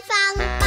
[0.00, 0.63] um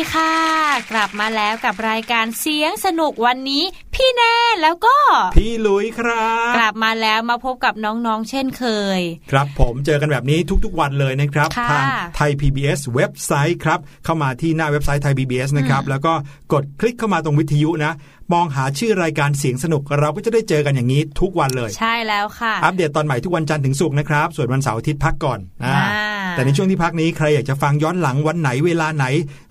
[0.00, 0.34] ดีค่ะ
[0.92, 3.62] กลับมาแล้วกับรายการเสียงสนุกวันนี้
[3.94, 4.96] พี่แน่แล้วก็
[5.36, 8.64] พี่ลุยครับ กลับมาแล้วมาพบกับน้องๆ เช่นเค
[8.98, 9.00] ย
[9.32, 11.84] ครับผมเจอกันแบบนี้ทุกๆวันเลยนะครับค่ะทาง
[12.16, 16.12] ไทย PBS เว็บไซต์ครับ เข้ามาที่หน้าเว็บไซต์ไทย PBS นะครับ แล้วก็
[16.52, 17.92] กดคลิกเข้ามาตรงวิทยุนะ
[18.32, 29.06] มองหาชื่อรายการเสียงสนุกเราก็จะได้เจอกันอย่างนี้ทุกวันเลย ใช่แล้วค่ะ อัปเดตตอนใหม่ทุกวันจันทร์ถึงศุกร์นะครับ ส่วนวันเสาร์อาทิตย์พักก่อนอ่าอ่า แต่ในช่วงที่พักนี้ใครอยากจะฟังย้อนหลังวันไหนเวลาไหน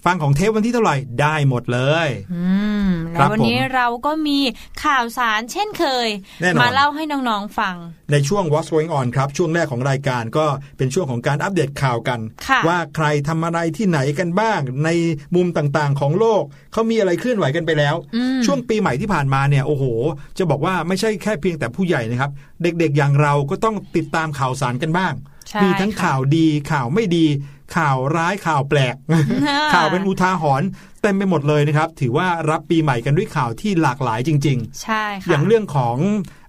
[0.06, 2.44] ฟังของเทปวันที่เท่าไหร่ได้หมดเลยอื
[2.88, 4.40] มครัแล้บววันนี้ผมเราก็มี
[4.86, 6.08] ข่าวสารเช่นเคย
[6.42, 7.76] แน่นอนมาเล่าให้น้องๆฟัง
[8.12, 10.46] ในช่วง What's Going On ครับ ช่วงแรกของรายการก็
[10.78, 14.90] เป็นช่วงของการอัปเดตข่าวกันค่ะว่าใครทำอะไรที่ไหนกันบ้าง ใน
[15.36, 16.44] มุมต่างๆของโลก
[16.74, 19.84] เขามีอะไรเคลื่อนไหวกันไปแล้วอืมช่วงปีใหม่ที่ผ่านมาเนี่ยโอ้โห
[20.38, 22.32] จะบอกว่าไม่ใช่แค่เพียงแต่ผู้ใหญ่นะครับ
[22.64, 25.29] เด็กๆอย่างเราก็ต้องติดตามข่าวสารกันบ้างใช่
[25.64, 27.26] มีทั้งค่ะข่าวดีข่าวไม่ดี
[27.76, 28.96] ข่าวร้ายข่าวแปลก
[29.74, 30.68] ข่าวเป็นอุทาหรณ์
[31.02, 35.96] เต็มไปหมดเลยนะครับ ถือว่ารับปีใหม่กันด้วยข่าวที่หลากหลายจริง ๆ ใช่ค่ะอย่างเรื่องของ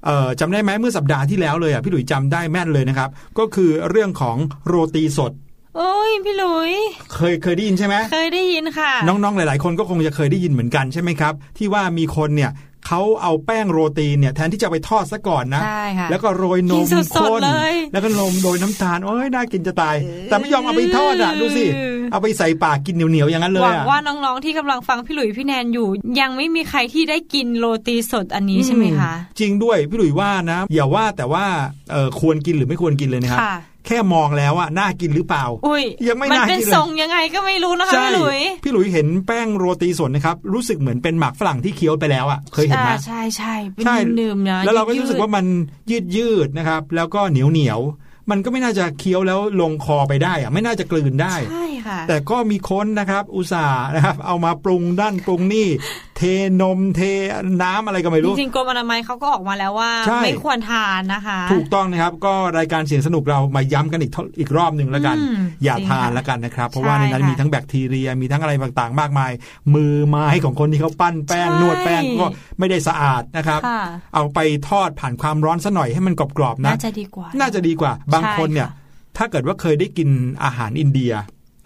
[0.05, 3.09] เออจำได้ไหมเมื่อสัปดาห์ที่แล้วเลยอะพี่หลุยจำได้แม่นเลยนะครับ
[3.39, 4.37] ก็คือเรื่องของ
[4.67, 5.33] โรตีสด
[5.77, 6.73] โอ้ยพี่หลุย
[7.15, 12.51] เคยเคยได้ยินใช่ไหมเคยได้ยินค่ะ น้องๆหลาย ๆ คนก็คงจะเคยได้ยินเหมือนกันใช่ไหมครับ ที่ว่ามีคนเนี่ย
[12.87, 19.97] เขาเอาแป้งโรตีเนี่ยแทนที่จะไปทอดซะก่อนนะใช่ค่ะแล้วก็โรยนกิมนสดๆข้นเลยแล้วก็นมโรยน้ำตาลโอ้ยน่ากินจะตาย
[20.27, 21.65] แต่ไม่ยอมเอาไปทอดอะดูสิ
[22.13, 25.89] เอาไปใส่ปากกินเหนียวๆอย่างนั้นเลหยวังอะว่าน้องๆที่กำลังฟังพี่หลุยพี่แนนอยู่
[26.21, 31.45] ยังไม่มีใครที่ได้กินโรตีสดอันนี้ใช่ไหมคะจริงด้วยพี่หลุยว่านะ อย่าว่าแต่ว่า
[31.93, 33.57] เออควรกินหรือไม่ควรกินเลยนะครับค่ะ
[33.87, 45.47] แค่มองแล้วอะน่ากินหรือเปล่า อุ้ยยังไม่มันน่าเป็นกินเลยทรงยังไงก็ไม่รู้นะคะพี่หลุย พี่หลุยเห็นแป้งโรตีสดนะครับ รู้สึกเหมือนเป็นหมากฝรั่งที่เคี้ยวไปแล้วอะเคยเห็นไหมอ่าใช่ใช่เป็นใช่ดื่มๆนะแล้วเราก็ยืดๆรู้สึกว่ามัน
[45.91, 55.69] ยืดยืดๆนะครับ แล้วก็เหนียวเหนียวๆมันก็ไม่น่าจะเคี้ยวแล้วลงคอไปได้อะไม่น่าจะกลืนได้ใช่ค่ะแต่ก็มีคนนะครับ อุตส่าห์นะครับ เอามาปรุงด้านปรุงนี่
[56.21, 56.27] เท
[56.63, 57.01] นมเท
[57.63, 69.33] น้ำอะไรก็ไม่จรู้ริงๆกรมอนามัยเขาก็ออกมาแล้วว่าใช่ไม่ควรทานนะคะ ถูกต้องนะครับ ก็รายการเสียงสนุกเรามาย้ำกันอีกเท่าอีกรอบหนึ่งแล้วกันอืมอย่าจริงทานค่ะแล้วกันนะครับ เพราะว่าในนั้นใช่ค่ะมีทั้งแบคทีเรียมีทั้งอะไรต่างๆ มากมาย
[69.75, 72.27] มือไม้ของคนที่เขาปั้นแป้งใช่นวดแป้งก็
[72.59, 73.83] ไม่ได้สะอาดนะครับค่ะ
[74.15, 74.39] เอาไป
[74.69, 78.79] ทอดผ่านความร้อนซะหน่อยให้มันกรอบๆนะน่าจะดีกว่า น่าจะดีกว่า บางคนเนี่ยใช่
[79.17, 80.09] ถ้าเกิดว่าเคยได้กิน
[80.45, 81.13] อาหารอินเดีย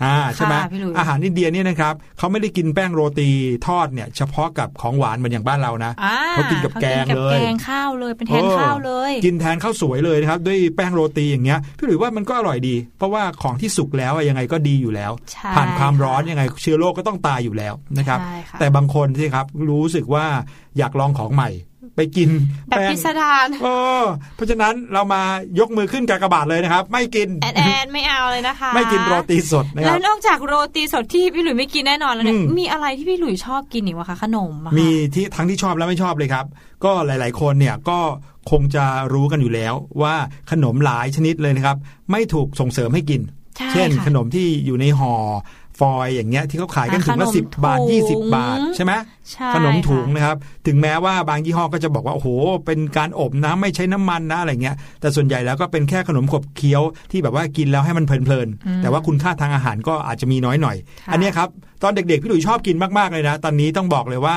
[0.04, 3.30] อ่าใช่ไหมค่ะพี่หลุยอาหารอินเดียเนี่ยนะครับเขาไม่ได้กินแป้งโรตี
[3.66, 20.26] ทอดเนี่ย เฉพาะกับของหวานเหมือนอย่างบ้านเรานะอ่เขากินกับแกงขาเลกินยกับแกงข้าวเลยเป็นแทนข้าวเลย กินแทนข้าวสวยเลยนะครับ ด้วยแป้งโรตีอย่างเงี้ยพี่หลุยว่ามันก็อร่อยดี เพราะว่าของที่สุกแล้วอะยังไงก็ดีอยู่แล้วใช่ผ่านความร้อนยังไงเชื้อโรคก็ต้องตายอยู่แล้วนะครับใช่ค่ะแต่บางคนที่ครับรู้สึกว่า
[20.78, 21.50] อยากลองของใหม่
[21.96, 22.28] ไปกิน
[22.68, 23.68] แบบแป้งพิสดารเอ
[24.02, 24.04] อ
[24.34, 25.22] เพราะฉะนั้นเรามา
[25.58, 36.46] ยกมือขึ้นกากบาทเลยนะครับ ไม่กินแอนแอนไม่เอาเลยนะคะ ไม่กินโรตีสดนะคแล้รัวบนอกจากโรตีสดที่พี่หลุยไม่กินแน่นอนแล้วเนี่ยอืมมีอะไรที่พี่หลุยชอบกินอีกวะคะขนมอะคะมีที่ทั้งที่ชอบและไม่ชอบเลยครับ
[36.84, 37.98] ก็หลาย ๆ คนเนี่ยก็
[38.50, 40.14] คงจะรู้กันอยู่แล้วว่า
[40.50, 41.76] ขนมหลายชนิดเลยนะครับ
[42.10, 43.20] ไม่ถูกส่งเสริมให้กิน
[43.56, 45.12] ใช่เช่นค่ะขนมที่อยู่ในห่อ
[45.78, 48.92] ฟอยล์อย่างเงี้ยที่เขาขายกันอ่าถุงละขนมสิบบาทถุงยี่สิบบาทใช่ไหม
[49.32, 50.36] ใช่ขนมถุงค่ะนะครับ
[50.66, 52.28] ถึงแม้ว่าบางยี่ห้อก็จะบอกว่า โอ้โห
[52.66, 60.76] เป็นการอบนะไม่ใช้น้ำมันนะอะไรเงี้ย แต่ส่วนใหญ่แล้วก็เป็นแค่ขนมขบเคี้ยวที่แบบว่ากินแล้วให้มันเพลินอืมๆแต่ว่าคุณค่าทางอาหารก็อาจจะมีน้อยหน่อย
[61.06, 61.48] ค่ะอันเนี้ยครับ
[61.82, 64.36] ตอนเด็กๆ พี่หลุยชอบกินมากๆเลยนะ ตอนนี้ต้องบอกเลยว่า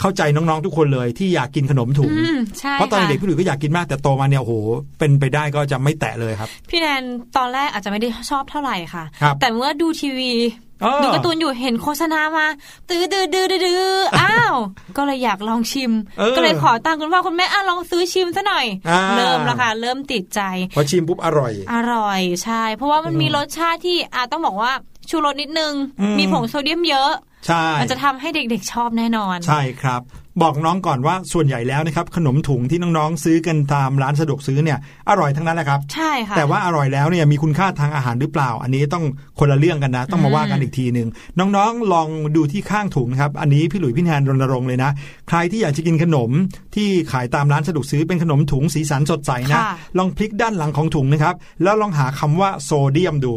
[0.00, 4.54] เข้าใจน้องๆทุกคนเลยที่อยากกินขนมถุงอืมใช่เพราะตอนเด็กค่ะพี่หลุยก็อยากกินมากแต่โตมาเนี่ยโอ้โห
[4.98, 7.02] เป็นไปได้ก็จะไม่แตะเลยครับ พี่แนน
[7.36, 10.65] ตอนแรกอาจจะไม่ได้ชอบเท่าไหร่ค่ะครับแต่เมื่อดูทีวีเออ
[11.02, 12.46] ดูการ์ตูนอยู่เห็นโฆษณามา
[12.88, 14.54] ตื้อดื้อดื้อดื้อดื้ออ้าว
[14.96, 20.40] ก็เลยอยากลองชิมเออก็เลยขอตังค์คุณพ่อคุณแม่อะลองซื้อชิมซะหน่อยอ่าเริ่มแล้วค่ะเริ่มติดใจ
[20.74, 24.72] พอชิมปุ๊บอร่อย อร่อยใช่ เพราะว่ามันอืมมีรสชาติที่อาต้องบอกว่า
[25.10, 27.12] ชูรสนิดนึงอืมมีผงโซเดียมเยอะ
[27.46, 30.02] ใช่มันจะทำให้เด็กๆชอบแน่นอน ใช่ครับ
[30.42, 34.78] บอกน้องก่อนว่าส่วนใหญ่แล้วนะครับขนมถุงที่น้องๆซื้อกันตามร้านสะดวกซื้อเนี่ย
[35.10, 39.04] อร่อยทั้งนั้นแหละครับ ใช่ค่ะแต่ว่าอร่อยแล้วเนี่ยมีคุณค่าทางอาหารหรือเปล่า อันนี้ต้อง
[39.38, 44.90] คนละเรื่องกันนะ ต้องมาว่ากันอีกทีหนึ่งน้องๆลองดูที่ข้างถุงนะครับอันนี้พี่หลุยพี่แทนรณรงค์เลยนะ
[45.28, 46.30] ใครที่อยากจะกินขนม
[46.74, 49.64] ที่ขายตามร้านสะดวกซื้อเป็นขนมถุงสีสันสดใสนะค่ะ
[49.98, 53.32] ลองพลิกด้านหลังของถุงนะครับแล้วลองหาคำว่าโซเดียมดู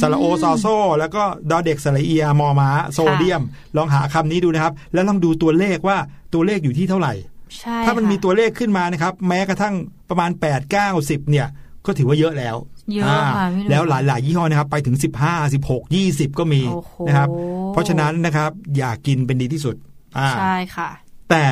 [0.00, 0.66] สระโอซอโซ
[0.98, 3.42] แล้วก็ดอเด็กสระเอียมอม้าโซเดียม
[3.76, 5.98] ลองหาคำนี้ดูนะครับ แล้วลองดูตัวเลขว่า
[6.34, 7.14] ตัวเลขอยู่ที่เท่าไหร่
[7.60, 9.74] ใช่ถ้ามันค่ะมีตัวเลขขึ้นมานะครับ แม้กระทั่ง
[10.08, 11.46] ประมาณ 8 9 10เนี่ย
[11.86, 12.56] ก็ถือว่าเยอะแล้ว
[12.92, 17.28] เยอะค่ะาพี่หนุ่มแล้วหลาย ๆ ยี่ห้อนะครับ ไปถึง 15 16 20 ก็มีโอ้โหนะครับ
[17.72, 19.76] เพราะฉะนั้นนะครับ อย่ากกินเป็นดีที่สุด
[20.18, 20.88] อ่าใช่ค่ะ
[21.30, 21.44] แต่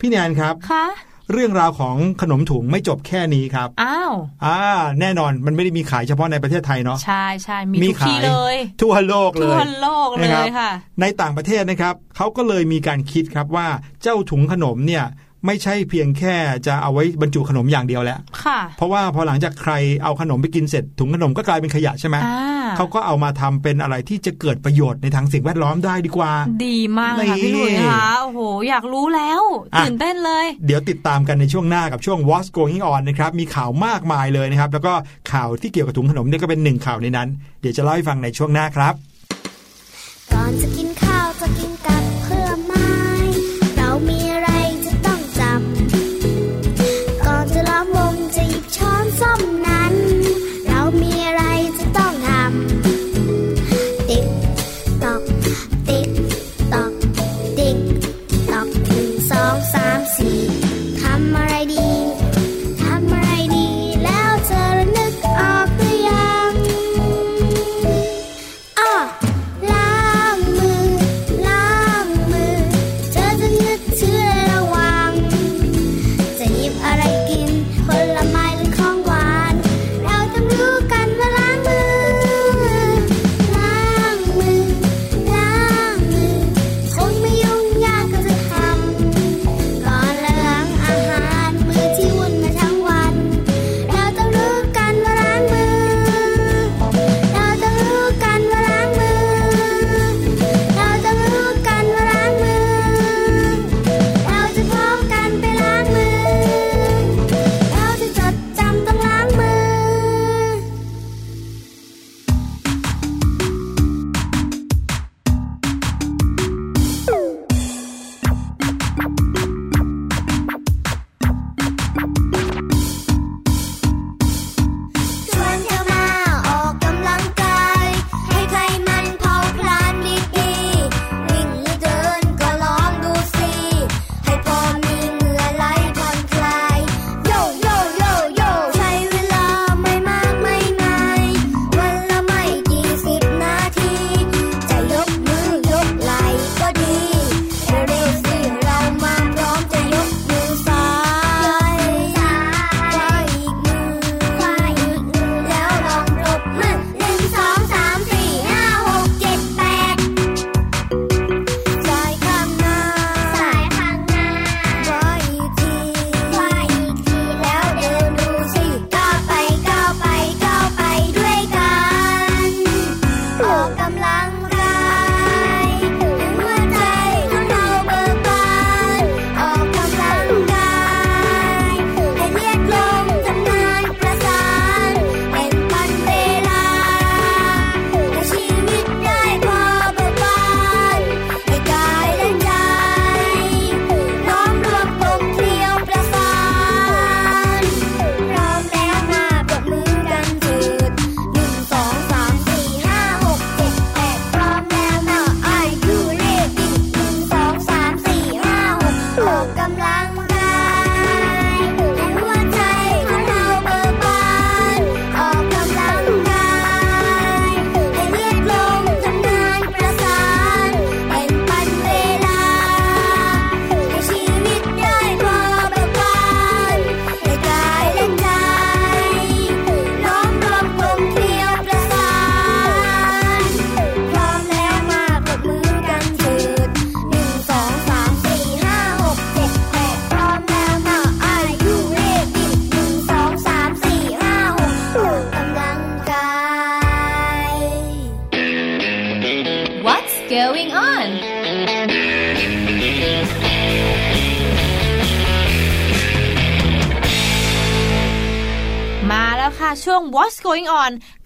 [0.00, 0.84] พี่แนนครับค่ะ
[1.32, 4.12] เรื่องราวของขนมถุงไม่จบแค่นี้ครับ อ้าว
[4.44, 4.58] อ่า
[5.00, 13.68] แน่นอนมันไม่ได้มีขายเฉพาะในประเทศไทยเนาะใช่ใช่มีมีทุกที่ขายเลย ทั่วโลกเลทั่วยโลกเลนะครับยค่ะ ในต่างประเทศนะครับเขาก็เลยมีการคิดครับว่า
[14.02, 15.04] เจ้าถุงขนมเนี่ย
[15.46, 16.34] ไม่ใช่เพียงแค่
[16.66, 19.72] จะเอาไว้บรรจุขนมอย่างเดียวแล้วค่ะ เพราะว่าพอหลังจากใคร
[20.02, 26.32] เอาขนมไปกินเสร็จถุงขนมก็กลายเป็นขยะใช่ไหมอ่าเขาก็เอามาทำเป็นอะไรที่จะเกิดประโยชน์ในทางสิ่งแวดล้อมได้ดีกว่า
[26.66, 29.42] ดีมากเลยค่ะนี่พี่หลุยค่ะโอ้โห อยากรู้แล้ว
[29.74, 34.92] อะตื่นเต้นเลย เดี๋ยวติดตามกันในช่วงหน้ากับช่วง What's Going On นะครับ มีข่าวมากมายเลยนะครับ แล้วก็
[35.32, 37.28] ข่าวที่เกี่ยวกับถุงขนมเนี่ยก็เป็นหนึ่งข่าวในนั้น
[37.60, 38.94] เดี๋ยวจะเล่าให้ฟังในช่วงหน้าครับ
[40.32, 41.13] ก่อนจะกินข้าว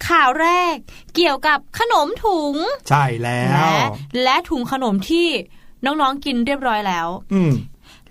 [0.07, 0.75] ข่าวแรก
[1.15, 2.55] เกี่ยวกับขนมถุง
[2.89, 3.77] ใช่แล้ว และ
[4.23, 5.27] และถุงขนมที่
[5.85, 7.51] น้องๆกินเรียบร้อยแล้วอืม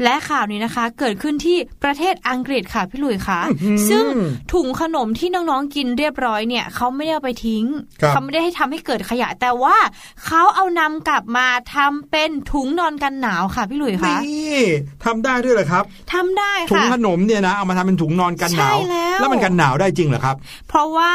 [0.03, 4.05] และข่าวนี้นะคะ เกิดขึ้นที่ประเทศอังกฤษค่ะพี่หลุยค่ะอื้อหือซึ่ง
[4.53, 7.65] ถุงขนมที่น้องๆกินเรียบร้อยเนี่ยเขาไม่ได้เอาไปทิ้ง
[8.03, 9.77] ครับเขาไม่ได้ให้ทำให้เกิดขยะ แต่ว่า
[10.25, 14.59] เขาเอานำกลับมาทำเป็นถุงนอนกันหนาวค่ะพี่หลุยค่ะนี่
[15.05, 20.37] ทำได้ด้วยเหรอครับทำได้ถุงค่ะขนมเนี่ยนะเอามาทำเป็นถุงนอนกันหนาวใช่แล้วแล้วมันกันหนาวได้จริงเหรอครับ
[20.69, 21.13] เพราะว่า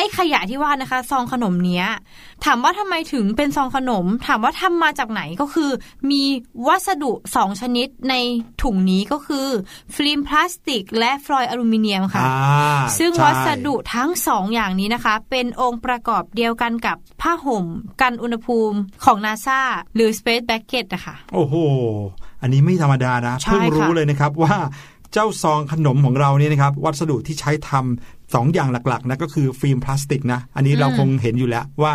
[0.00, 1.86] ไอ้ขยะที่ว่านะคะ ซองขนมเนี้ย
[2.44, 5.70] ถามว่าทำไมถึงเป็นซองขนม ถามว่าทำมาจากไหนก็คือ
[6.10, 6.22] มี
[6.66, 8.14] วัสดุ 2 ชนิดใน
[8.62, 9.46] ถุงนี้ก็คือ
[9.94, 12.24] ฟิล์มพลาสติก และฟลอยอลูมิเนียมค่ะ
[12.98, 17.64] ซึ่งวัสดุทั้ง 2ออย่างนี้นะคะ เป็นองค์ประกอบเดียวกันกับผ้าห่ม
[18.00, 19.60] กันอุณหภูมิของนาซา
[19.94, 21.54] หรือ Space Bucket นะคะโอ้โห
[22.42, 24.56] อันนี้ไม่ธรรมดานะเพิ่งรู้เลยนะครับว่า
[25.14, 31.92] เจ้าซองขนมของเราเนี่ยนะครับ วัสดุที่ใช้ทำ สองอย่างหลักๆนะก็คือฟิล์มพลาสติกนะอันนี้เราคงเห็นอยู่แล้วว่า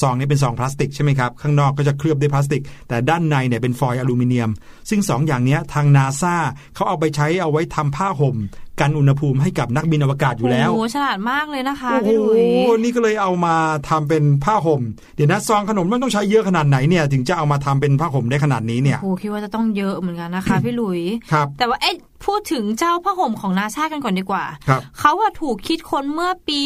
[0.00, 4.50] ซองนี้เป็นซองพลาสติกใช่ไหมครับข้างนอกก็จะเคลือบด้วยพลาสติก แต่ด้านในเนี่ยเป็นฟอยล์อลูมิเนียม
[4.90, 6.34] ซึ่ง2 อย่างนี้ทางนาซา
[6.74, 8.36] เขาเอาไปใช้เอาไว้ทำผ้าห่ม
[8.80, 12.32] กันอุณหภูมิให้กับนักบินอวกาศอยู่แล้วโอ้โหฉลาดมากเลยนะคะโอ้โหพี่หลุ
[12.76, 13.54] ยนี่ก็เลยเอามา
[13.88, 14.82] ทำเป็นผ้าห่ม
[15.16, 21.00] เดี๋ยวนะซองขนมมันต้องใช้เยอะขนาดไหนเนี่ยถึงจะเอามาทำเป็นผ้าห่มได้ขนาดนี้เนี่ยโอ้โหคิดว่าจะต้องเยอะเหมือนกันนะคะพี่หลุย
[21.32, 26.58] ครับแต่ว่าเอ๊ะพูดถึงเจ้าผ้าห่มของนาซากันก่อนดีกว่าครับเขาอะถูกคิดค้นเมื่อปี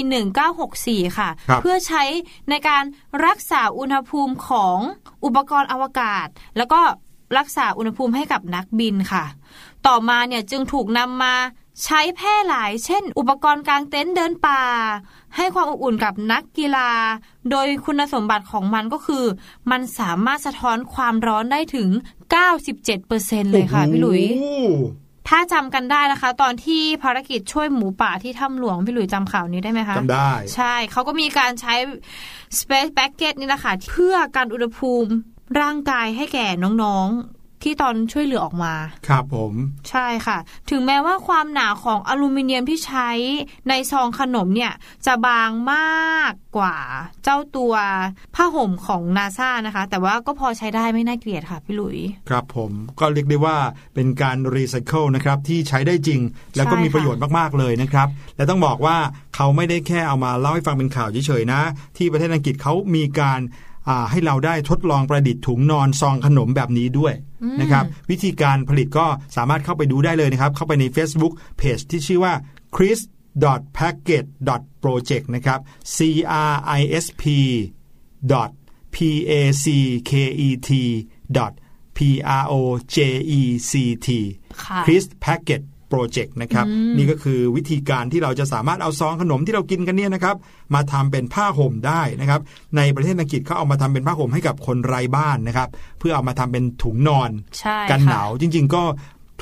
[0.55, 2.03] 1964 ค่ะครับเพื่อใช้
[2.51, 2.83] ในการ
[3.27, 4.79] รักษาอุณหภูมิของ
[5.25, 6.81] อุปกรณ์อวกาศ แล้วก็
[7.39, 9.25] รักษาอุณหภูมิให้กับนักบินค่ะ
[9.87, 11.35] ต่อมาเนี่ยจึงถูกนำมา
[11.85, 14.63] ใช้แพร่หลาย เช่น อุปกรณ์กางเต็นท์เดินป่า
[15.37, 16.91] ให้ความอบอุ่นกับนักกีฬา
[17.51, 19.25] โดยคุณสมบัติของมันก็คือ
[19.71, 21.89] มันสามารถสะท้อนความร้อนได้ถึง
[22.71, 31.75] 97%เลยค่ะพี่หลุยโอ้โถ้าจำกันได้นะคะ ตอนที่ภารกิจช่วยหมูป่าที่ถ้ำหลวง พี่หลุยจำข่าวนี้ได้ไหมคะจำได้ ใช่เขาก็มีการใช้
[32.59, 35.11] Space Bucket นี่แหละค่ะเพื่อการอุณหภูมิ
[35.61, 36.47] ร่างกายให้แก่
[36.83, 37.36] น้องๆ
[37.67, 38.75] ที่ตอนช่วยเหลือออกมา
[39.09, 39.53] ครับผม
[39.91, 40.39] ใช่ค่ะ
[40.71, 43.11] ถึงแม้ว่าความหนาของอลูมิเนียมที่ใช้
[43.69, 44.73] ในซองขนมเนี่ย
[45.07, 46.77] จะบางมากกว่า
[47.25, 47.75] เจ้าตัว
[48.35, 52.71] ผ้าห่มของนาซานะคะ แต่ว่าก็พอใช้ได้ไม่น่าเกลียดค่ะพี่หลุย ครับผม
[53.01, 53.57] ก็เรียกได้ว่า
[53.95, 56.21] เป็นการรีไซเคิลนะครับที่ใช้ได้จริง
[56.57, 58.97] แล้วก็ใช่มีค่ะประโยชน์มากๆเลยนะครับ และต้องบอกว่า
[59.35, 61.61] เขาไม่ได้แค่เอามาเล่าให้ฟังเป็นข่าวเฉยๆนะ
[61.97, 63.41] ที่ประเทศอังกฤษเขามีการ
[63.89, 67.15] อ่าให้เราได้ทดลองประดิษฐ์ถุงนอนซองขนมแบบนี้ด้วย
[67.61, 72.35] นะครับวิธีการผลิตก็สามารถเข้าไปดูได้เลยนะครับ เข้าไปใน Facebook Page ที่ชื่อว่า
[72.75, 73.01] chris
[73.79, 74.29] package
[74.83, 75.61] project นะครับ
[75.95, 75.97] c
[76.51, 77.25] r i s p
[78.33, 78.51] dot
[78.95, 78.97] p
[79.31, 79.65] a c
[80.11, 80.13] k
[80.47, 80.71] e t
[81.37, 81.53] dot
[81.97, 81.99] p
[82.43, 82.55] r o
[82.95, 82.97] j
[83.41, 83.73] e c
[84.07, 84.09] t
[85.87, 90.37] ค่ะ Chris Packet Project นะครับนี่ก็คือวิธีการที่เราจะสามารถเอาซองขนมที่เรากินกันเนี่ยนะครับ
[90.75, 92.41] มาทำเป็นผ้าห่มได้นะครับ
[92.77, 95.69] ในประเทศอังกฤษเขาเอามาทำเป็นผ้าห่มให้กับคนไร้บ้านนะครับ
[95.99, 98.83] เพื่อเอามาทำเป็นถุงนอนใช่กันค่ะหนาวจริง ๆ ก็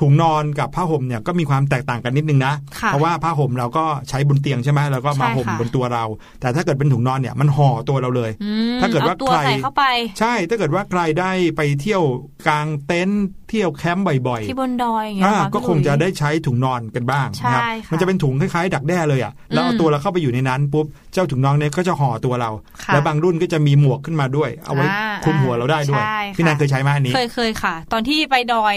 [0.00, 6.04] ถุงนอนกับผ้าห่มเนี่ยก็มีความแตกต่างกันนิดนึงนะค่ะเพราะว่าผ้าห่มเราก็ใช้บนเตียงใช่ไหมแล้วก็มาใช่ห่มค่ะบนตัวเรา
[6.40, 9.84] แต่ถ้าเกิดเป็นถุงนอนเนี่ยมันห่อตัวเราเลยอืมถ้าเกิดว่าอตัวใครใส่เข้าไป
[10.20, 12.02] ใช่ถ้าเกิดว่าใครได้ไปเที่ยว
[12.46, 22.50] กลางเต็นท์เที่ยวแคมป์บ่อยๆที่บนดอยอย่างเงี้ยอ่าค่ะก็พี่คงจะหลุยได้ใช้ถุงนอนกันบ้างใช่นะครับค่ะมันจะเป็นถุงคล้ายๆ ดักแด้เลยอะแล้วเอาอืมตัวเราเข้าไปอยู่ในนั้นปุ๊บเจ้าถุงนอนเนี่ยก็จะห่อตัวเรา
[22.84, 28.76] ค่ะแล้วบางรุ่นก็จะมีหมวกขึ้นมาด้วย เอาไว้อ่าคลุมหัวเราได้ด้วยใช่พี่แนนค่ะเคยใช้ไหมอันนี้เคยเคยค่ะ ตอนที่ไปดอย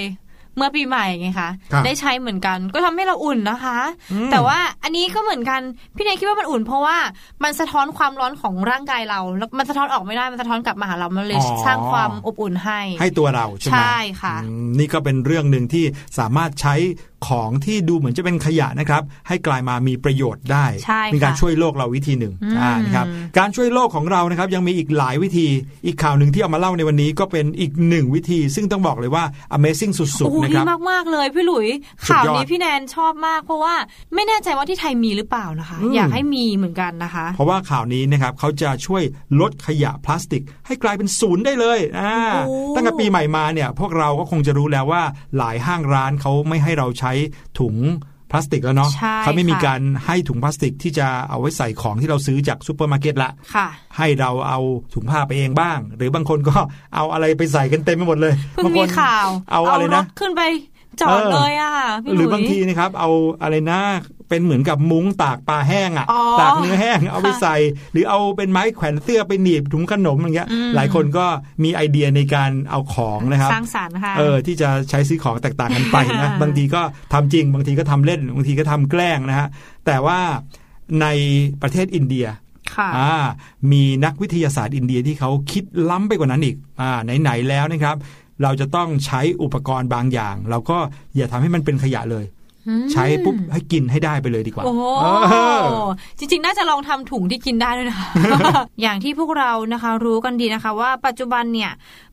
[0.57, 3.77] เมื่อปีใหม่ไงคะครับได้ใช้เหมือนกันก็ทำให้เราอุ่นนะคะ
[4.11, 5.61] อืมแต่ว่าอันนี้ก็เหมือนกัน
[5.95, 6.97] พี่เนยคิดว่ามันอุ่น เพราะว่า
[7.43, 15.85] มันสะท้อนความร้อนของร่างกายเราแล้วมันสะท้อนออกไม่ได้มันสะท้อนกลับมาหาเรามันเลยสร้างความอบอุ่นให้ ให้ตัวเราใช่ไหมใช่ค่ะอืมนี่ก็เป็นเรื่องหนึ่งที่
[16.19, 16.75] สามารถใช้
[17.27, 23.05] ของที่ดูเหมือนจะเป็นขยะนะครับ ให้กลายมามีประโยชน์ได้ใช่เป็นการค่ะช่วยโลกเราวิธีหนึ่งอืมอ่านะครับ
[23.37, 25.47] การช่วยโลกของเรานะครับยังมีอีกหลายวิธี
[25.85, 29.23] อีกข่าวหนึ่งที่เอามาเล่าในวันนี้ก็เป็นอีกหนึ่งวิธี ซึ่งต้องบอกเลยว่า
[29.55, 31.67] Amazing สุดโอ้โหๆนะดีครับมากๆเลยพี่หลุย
[32.07, 33.73] สุดข่าวยอดนี้พี่แนนชอบมาก เพราะว่า
[34.15, 39.03] ไม่แน่ใจว่าที่ไทยมีหรือเปล่านะคะอืมอยากให้มีเหมือนกันนะคะ เพราะว่าข่าวนี้นะครับเขาจะช่วย
[39.39, 45.03] ลดขยะพลาสติก ให้กลายเป็นศูนย์ได้เลยอ่าโอ้ตั้งแต่ปีใหม่มาเนี่ยพวกเราก็คงจะรู้แล้วว่า
[45.37, 47.06] หลายห้างร้านเขาไม่ให้เราใช้
[47.59, 47.75] ถุง
[48.31, 53.67] พลาสติกแล้วเนาะใช่เขาไม่มีค่ะการให้ถุงพลาสติกที่จะเอาไว้ใส่ของที่เราซื้อจากซูเปอร์มาร์เก็ตละค่ะ
[53.97, 54.59] ให้เราเอา
[54.93, 56.55] ถุงผ้าไปเองบ้าง หรือบางคนก็
[56.95, 60.41] เอาอะไรไปใส่กันเต็มไปหมดเลยเพิ่งบางคมีนข่าวเอาอะไรนะถขึ้นไป
[61.01, 63.09] จอดเออเลยอะค่ะพี่หลุรืยอบางทีนะครับ เอา
[63.41, 63.79] อะไรนะ
[64.29, 67.55] เป็นเหมือนกับมุ้งตากปลาแห้งอ๋ออะ่ะ ตากเนื้อแห้งเอาไปค่ะใส่
[67.91, 71.25] หรือเอาเป็นไม้แขวนเสื้อไปหนีบถุงขนมอย่างเงี้ยอืมหลายคนก็
[71.63, 76.81] มีไอเดียในการเอาของนะครับสร้างสรรค์ค่ะเออที่จะใช้ซื้อของแตกต่างกันไปนะบางทีก็
[77.13, 79.47] ทำจริง บางทีก็ทำเล่น บางทีก็ทำแกล้งนะฮะ
[79.85, 80.19] แต่ว่า
[81.01, 81.07] ใน
[81.61, 82.27] ประเทศอินเดีย
[82.75, 83.13] ค่ะอ่า
[83.71, 86.89] มีนักวิทยาศาสตร์อินเดียที่เขาคิดล้ำไปกว่านั้นอีกอ่า
[87.21, 87.95] ไหนๆแล้วนะครับ
[88.43, 90.77] เราจะต้องใช้อุปกรณ์บางอย่าง เราก็
[91.15, 92.25] อย่าทำให้มันเป็นขยะเลย
[92.67, 95.35] อืมใช้ปุ๊บให้กินให้ได้ไปเลยดีกว่า โอ้โหเอ
[95.83, 95.85] อ
[96.17, 98.07] จริงๆ น่าจะลองทำถุงที่กินได้ด้วยนะคะ
[98.81, 101.71] อย่างที่พวกเรานะคะรู้กันดีนะคะว่าปัจจุบันเนี่ย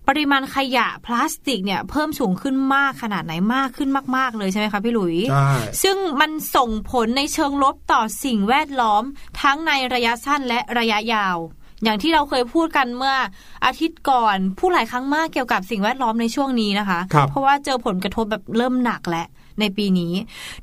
[0.08, 5.50] ปริมาณขยะพลาสติกเนี่ยเพิ่มสูงขึ้นมากขนาดไหนมากขึ้นมาก ๆ เลยใช่ไหมคะพี่หลุยใช่
[5.82, 9.02] ซึ่งมันส่งผลในเชิงลบต่อสิ่งแวดล้อม
[9.42, 11.36] ทั้งในระยะสั้นและระยะยาว
[11.84, 13.14] อย่างที่เราเคยพูดกันเมื่อ
[13.64, 19.26] อาทิตย์ก่อนพูดหลายครั้งมากเกี่ยวกับสิ่งแวดล้อมในช่วงนี้นะคะครับเพราะว่าเจอผลกระทบแบบเริ่มหนักแล้ว
[19.60, 20.12] ในปีนี้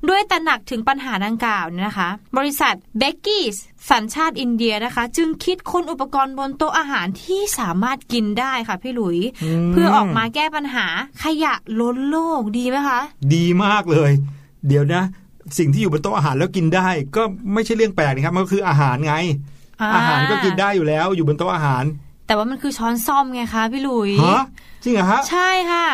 [0.09, 3.45] ด้วยตระหนักถึงปัญหาดังกล่าวเนี่ยนะคะ บริษัทเบกกี้
[3.91, 9.17] สัญชาติอินเดียนะคะ จึงคิดค้นอุปกรณ์บนโต๊ะอาหารที่สามารถกินได้ค่ะพี่หลุย
[9.71, 10.85] เพื่อออกมาแก้ปัญหา
[11.23, 12.99] ขยะล้นโลกดีไหมคะ
[13.35, 14.11] ดีมากเลย
[14.67, 15.03] เดี๋ยวนะ
[15.57, 19.15] สิ่งที่อยู่บนโต๊ะอาหารแล้วกินได้ ก็ไม่ใช่เรื่องแปลกนะครับมันก็คืออาหารไง
[19.95, 21.83] อาหารก็กินได้อยู่แล้วอยู่บนโต๊ะอาหาร
[22.27, 24.43] แต่ว่ามันคือช้อนซ่อมไงคะพี่หลุยฮะ
[24.83, 25.87] จริงเหรอฮะใช่ค่ะ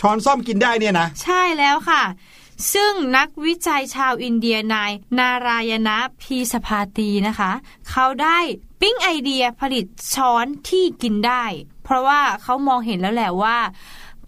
[0.00, 2.02] ช้อนซ่อมกินได้เนี่ยนะใช่แล้วค่ะ
[2.74, 7.50] ซึ่งนักวิจัยชาวอินเดียนายนารายณะพีสภาตีนะคะ
[7.90, 8.38] เขาได้
[8.80, 9.84] ปิ้งไอเดียผลิต
[10.14, 11.44] ช้อนที่กินได้
[11.84, 13.58] เพราะว่าเขามองเห็นแล้วแหละว่า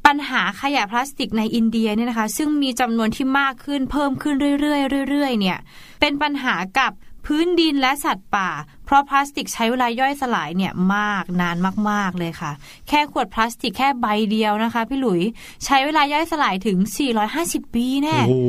[0.06, 5.58] ปัญหาขยะพลาสติกในอินเดียเนี่ยนะคะ ซึ่งมีจำนวนที่มากขึ้นเพิ่มขึ้นเรื่อยๆเรื่อยๆเนี่ย
[6.00, 6.92] เป็นปัญหากับ
[7.26, 8.48] พื้นดินและสัตว์ป่า
[8.88, 11.56] เพราะพลาสติกใช้เวลาย่อยสลายเนี่ยมากนาน
[11.90, 12.52] มากๆเลยค่ะ
[12.88, 15.20] แค่ขวดพลาสติกแค่ใบเดียวนะคะ พี่หลุย
[15.64, 16.78] ใช้เวลาย่อยสลายถึง
[17.26, 18.40] 450 ปีแน่โอ้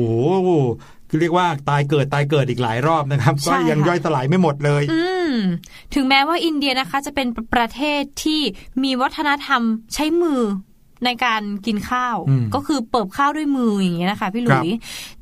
[0.44, 0.50] โห
[1.08, 5.34] คือเรียกว่าตายเกิดตายเกิดอีกหลายรอบนะครับใช่ก็ยังค่ะย่อยสลายไม่หมดเลย อืม
[5.94, 8.40] ถึงแม้ว่าอินเดียนะคะจะเป็นประเทศที่
[8.82, 9.62] มีวัฒนธรรม
[9.94, 10.40] ใช้มือ
[11.04, 14.68] ในการกินข้าวอืมก็คือเปิบข้าวด้วยมืออย่างเงี้ยนะคะพี่หลุย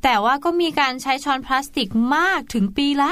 [0.05, 3.11] แต่ว่าก็มีการใช้ช้อนพลาสติกมากถึงปีละ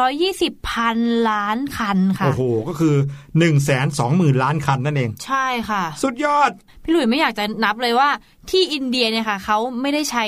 [0.00, 0.98] 120พัน
[1.30, 6.50] ล้านคันค่ะ โอ้โห ก็คือ1นึ่งแสนสองหมื่นล้านคันนั่นเอง ใช่ค่ะ สุดยอด
[6.84, 8.10] พี่หลุยไม่อยากจะนับเลยว่า
[8.50, 10.24] ที่อินเดียเนี่ยค่ะเขาไม่ได้ใช้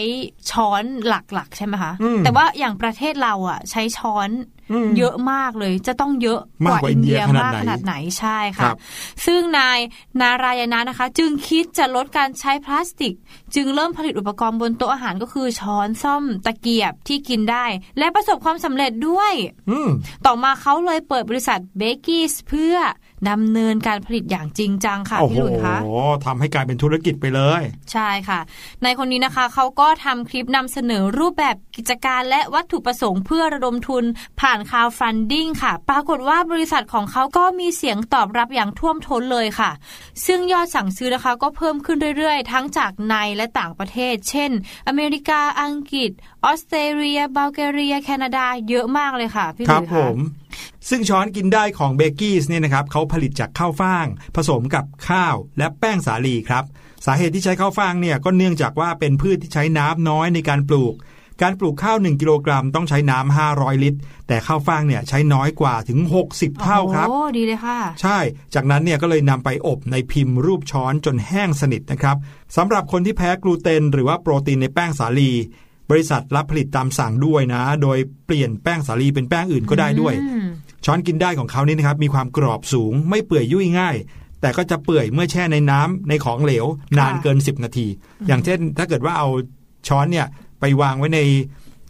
[0.51, 4.60] ช้อนหลักๆ ใช่ไหมคะอืมแต่ว่าอย่างประเทศเราอะ ใช้ช้อนอืม
[4.99, 8.77] เยอะมากเลยจะต้องเยอะกมากว่ากว่าอินเดียอินเดียขนาดมากไหนขนาดไหนใช่ครัค่ะบ
[9.27, 9.79] ซึ่งนาย
[10.21, 13.15] นารายณะนะคะ จึงคิดจะลดการใช้พลาสติก
[13.55, 17.65] จึงเริ่มผลิตอุปกรณ์บนโต๊ะอาหารก็คือช้อนซ่อมตะเกียบที่กินได้
[17.99, 19.33] และประสบความสำเร็จด้วย
[19.71, 19.89] อืม
[20.27, 22.77] ต่อมาเขาเลยเปิดบริษัท Bakeys เพื่อ
[23.29, 25.77] ดำเนินการผลิตอย่างจริงจังค่ะโอ้พี่โหหลุยคะ
[26.25, 28.41] ทำให้กลายเป็นธุรกิจไปเลย ใช่ค่ะ
[28.83, 34.05] ในคนนี้นะคะเขาก็ทำคลิปนำเสนอรูปแบบกิจการและวัตถุประสงค์เพื่อระดมทุน
[34.41, 39.71] ผ่าน crowdfunding ค่ะ ปรากฏว่าบริษัทของเขาก็มีเสียงตอบรับอย่างท่วมท้นเลยค่ะ
[40.27, 44.51] ซึ่งยอดสั่งซื้อนะคะก็เพิ่มขึ้นเรื่อยๆ ทั้งจากในและต่างประเทศ เช่น
[44.89, 46.11] อเมริกาอังกฤษ
[46.45, 50.17] ออสเตรเลียบัลแกเรีย แคนาดา เยอะมากเลยค่ะ พี่หคลุรับยผคะม
[50.89, 56.65] ซึ่งช้อนกินได้ของเบกกี้เนี่ยนะครับเขาผลิตจากข้าวฟ่าง ผสมกับข้าวและแป้งสาลีครับ
[57.07, 60.95] สาเหตุที่ใช้ข้าวฟ่างเนี่ยก็เนื่องจากว่าเป็นพืชที่ใช้น้ำน้อยในการปลูก
[61.43, 65.99] การปลูกข้าว 1 กิโลกรัมต้องใช้น้ำ500 ลิตร แต่ข้าวฟ่างเนี่ยใช้น้อยกว่าถึง
[66.31, 68.19] 60 เท่าครับโอ้ดีเลยค่ะ ใช่
[68.55, 72.17] จากนั้นเนี่ยก็เลยนำไปอบในพิมพ์รูปช้อนจนแห้งสนิทนะครับ
[72.57, 75.33] สำหรับคนที่แพ้กลูเตน หรือว่าโปรตีนในแป้งสาลี
[75.91, 80.47] บริษัทรับผลิตตามสั่งด้วยนะ โดยเปลี่ยนแป้งสาลีเป็นแป้งอื่นก็ได้ด้วยอืม
[80.85, 83.97] ช้อนกินได้ของเขานี่นะครับมีความกรอบสูงไม่เปื่อยยุ่ยง่าย
[84.41, 86.67] แต่ก็จะเปื่อยเมื่อแช่ในน้ำในของเหลว
[86.99, 87.87] นานเกิน 10 นาที
[88.27, 89.29] อย่างเช่น ถ้าเกิดว่าเอา
[89.89, 90.27] ช้อนเนี่ย
[90.61, 91.21] ไปวางไว้ใน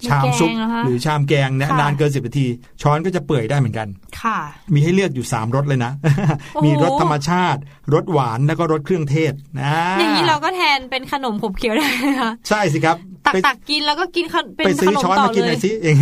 [0.06, 2.46] ชามซุปในแกงเหรอคะหรือชามแกงเนี่ยค่ะนานเกิน10นาที
[2.82, 3.88] ช้อนก็จะเปื่อยได้เหมือนกัน
[4.20, 4.38] ค่ะ
[4.74, 5.92] มีให้เลือกอยู่ 3รสเลยนะ
[6.54, 7.60] โอ้โหมีรสธรรมชาติ
[7.94, 15.96] รสหวานแล้วก็รสเครื่องเทศนะอย่างนี้เราก็แทนเป็นขนมขบเคี้ยวได้เลยค่ะใช่สิครับตักไปตักกินแล้วก็กินขนเป็นไปขซื้อนมช้อนต่อมากินหเลน่อยยสิเอง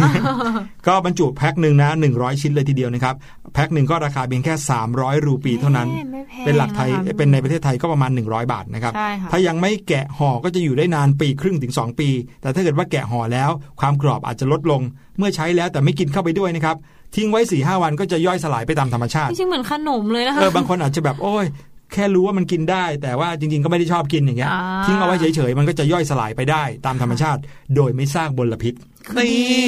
[0.86, 3.14] ก็บรรจุแพ็คหนึ่งนะ100ชิ้นเลยทีเดียวนะครับ
[3.54, 4.54] แพ็คหนึ่งก็ราคาเพียงแค่
[4.90, 12.08] 300 รูปีเท่านั้นไม่แพงเป็นหลักไทยนะคะเป็นในประเทศไทยก็ประมาณ 100 บาทนะครับใช่ค่ะถ้ายังไม่แกะห่อก็จะอยู่ได้นานปีครึ่งถึง 2 ปี
[12.42, 13.50] แต่ถ้าเกิดว่าแกะห่อแล้ว
[13.80, 14.80] ความกรอบอาจจะลดลง
[15.18, 16.76] เมื่อใช้แล้วแต่ไม่กินเข้าไปด้วยนะครับ
[17.16, 21.46] ทิ้งไว้ 4-5 วันก็จะย่อยสลายไปตามธรรมชาติจริงๆเหมือนขนมเลยนะคะเออบางคนอาจจะแบบโอ้ย
[21.92, 27.40] แค่รู้ว่ามันกินได้ แต่ว่าจริง ๆ ก็ไม่ได้ชอบกินอย่างเงี้ยอ่าทิ้งเอาไว้เฉยๆมันก็จะย่อยสลายไปได้ตามธรรมชาติ
[27.76, 28.80] โดยไม่สร้างมลพิษดี
[29.16, 29.66] นี่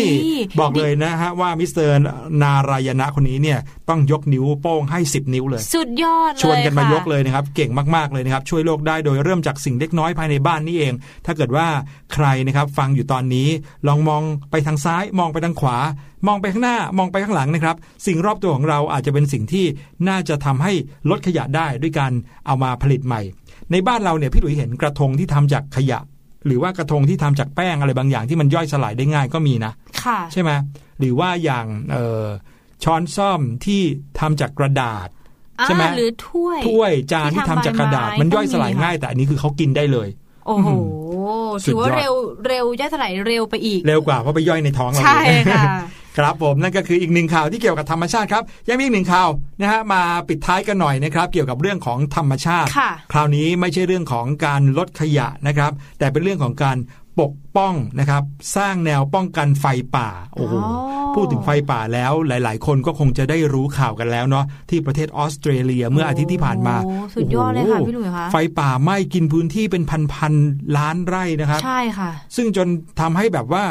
[0.60, 1.94] บอกเลยนะฮะว่ามิสเตอร์
[2.42, 10.94] นารายณะคนนี้เนี่ยต้องยกนิ้วโป้งให้ 10 นิ้วเลย สุดยอดเลยชวนกันมาค่ะยกเลยนะครับ เก่งมากๆเลยนะครับ ช่วยโลกได้โดยเริ่มจากสิ่งเล็กน้อยภายในบ้านนี่เอง
[11.26, 11.66] ถ้าเกิดว่า
[12.14, 13.48] ใครนะครับฟังอยู่ตอนนี้
[13.86, 15.76] ลองมองไปทางซ้ายมองไปทางขวา
[16.26, 17.76] มองไปข้างหน้ามองไปข้างหลังนะครับ
[18.06, 19.64] สิ่งรอบตัวของเราอาจจะเป็นสิ่งที่
[20.08, 20.72] น่าจะทำให้
[21.10, 22.12] ลดขยะได้ด้วยการ
[22.46, 23.22] เอามาผลิตใหม่
[23.72, 25.98] ในบ้านเราเนี่ยพี่หลุยเห็นกระทงที่ทำจากขยะ
[26.46, 29.72] หรือว่ากระทงที่ทำจากแป้งอะไรบางอย่างที่มันย่อยสลายได้ง่ายก็มีนะ
[30.04, 30.50] ค่ะใช่ไหม
[30.98, 32.26] หรือว่าอย่างเอ่อ
[32.84, 33.80] ช้อนซ่อมที่
[34.20, 35.08] ทำจากกระดาษ
[35.64, 40.08] ใช่ไหมอ่าหรือถ้วยถ้วยจานที่ทำจากกระดาษที่ทำใบไม้มันย่อยสลายก็มีค่ะง่าย แต่อันนี้คือเขากินได้เลย
[40.50, 40.68] โอ้โห
[41.64, 42.12] สุถืดอยอดว่าเร็ว
[42.46, 45.64] เร็วย่อยสลายเร็วไปอีก เร็วกว่าเพราะไปย่อยในท้องเราใช่อีกค่ะ
[46.18, 49.28] ครับผมนั่นก็คืออีกหนึ่งข่าวที่เกี่ยวกับธรรมชาติครับยังมีอีกหนึ่งข่าว
[49.60, 56.76] นะฮะมาปิดท้ายกันหน่อยนะครับ เกี่ยวกับเรื่องของธรรมชาติค่ะคราวนี้ไม่ใช่เรื่องของการลดขยะนะครับ แต่เป็นเรื่องของการ
[57.20, 58.22] ปกป้องนะครับ
[58.56, 72.68] สร้างแนวป้องกันไฟป่าโอ้โหอ๋อพูดถึงไฟป่าแล้วหลาย ๆ คนก็คงจะได้รู้ข่าวกันแล้วเนาะที่ประเทศออสเตรเลียเมื่ออาทิตย์ที่ผ่านมาโอ้สุดยอดเลยค่ะโโพี่หนุ่ยคะไฟป่าไหม้กินพื้นที่เป็นพันๆล้านไร่นะครับใช่ค่ะ ซึ่งจน
[73.00, 73.64] ทำให้แบบว่า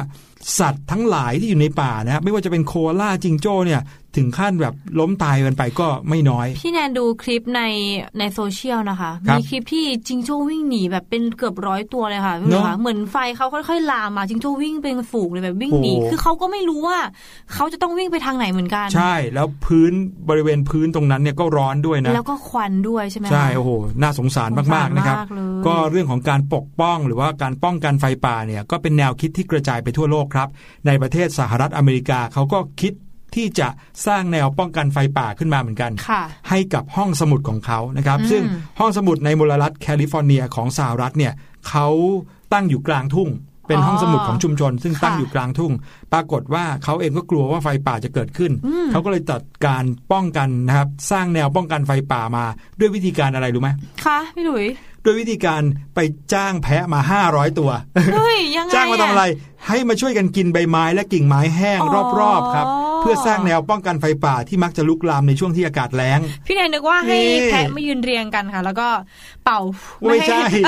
[0.60, 3.82] สัตว์ทั้งหลายที่อยู่ในป่านะครับไม่ว่าจะเป็นโคอาล่าจิงโจ้เนี่ย
[4.16, 7.62] ถึงขั้นแบบล้มตายกันไปก็ไม่น้อย พี่แนนดูคลิปใน
[8.20, 16.98] ในโซเชียลนะคะครับมีคลิปที่จิงโจ้วิ่งหนีแบบเป็นเกือบร้อยตัวเลยค่ะพี่หนุ่ยเนคะอะเหมือนไฟเขาค่อยๆลามมาจิงโจ้วิ่งเป็นฝูงเลยแบบวิ่งหนีโอ้คือเขาก็ไม่รู้ว่า
[17.54, 19.92] เขาจะต้องวิ่งไปทางไหนเหมือนกัน ใช่แล้วพื้น
[20.30, 30.48] บริเวณพื้นตรงนั้นเนี่ยก็ร้อนด้วยนะ แล้วก็ควันด้วยใช่ไหมคะใช่โอ้โหน่าสงสารมากๆนะครับสงสารมากเลยก็เรื่องของการปกป้องหรือว่าการป้องกันไฟป่าเนี่ยก็เป็นแนวคิดที่กระจายไปทั่วโลกครับ
[30.88, 32.94] ในประเทศสหรัฐอเมริกาเขาก็คิด
[33.36, 33.68] ที่จะ
[34.08, 38.44] สร้างแนวป้องกันไฟป่าขึ้นมาเหมือนกันค่ะให้กับห้องสมุดของเขานะครับอืมซึ่ง
[38.80, 41.34] ห้องสมุดในมลรัฐแคลิฟอร์เนียของสหรัฐเนี่ย
[41.70, 41.88] เขา
[42.54, 43.32] ตั้งอยู่กลางทุ่ง
[43.68, 45.74] เป็นห้องสมุดของชุมชน ซึ่งตั้งอยู่กลางทุ่ง
[46.14, 52.46] ปรากฏว่าเขาเองก็กลัวว่าไฟป่าจะเกิดขึ้นอืมเขาก็เลยจัดการป้องกันนะครับ สร้างแนวป้องกันไฟป่ามา
[52.80, 53.70] ด้วยวิธีการอะไรรู้ไหม
[54.06, 54.66] ค่ะพี่หลุย
[55.04, 55.62] ด้วยวิธีการ
[55.96, 56.00] ไป
[56.34, 57.70] จ้างแพะมา 500 ตัว
[58.16, 59.38] เฮ้ยยังไงจ้างมาทำอะไรอะ
[59.68, 62.68] ให้มาช่วยกันกินใบไม้และกิ่งไม้แห้งอ๋อรอบๆครับ
[63.02, 68.88] เพื่อสร้างแนวป้องกันไฟป่าที่มักจะลุกลามในช่วงที่อากาศแล้ง พี่แนนนึกว่าให้นี่แพะมายืนเรียงกันค่ะ แล้วก็
[69.46, 69.60] เป่า
[70.02, 70.62] ไม่ใช่ให้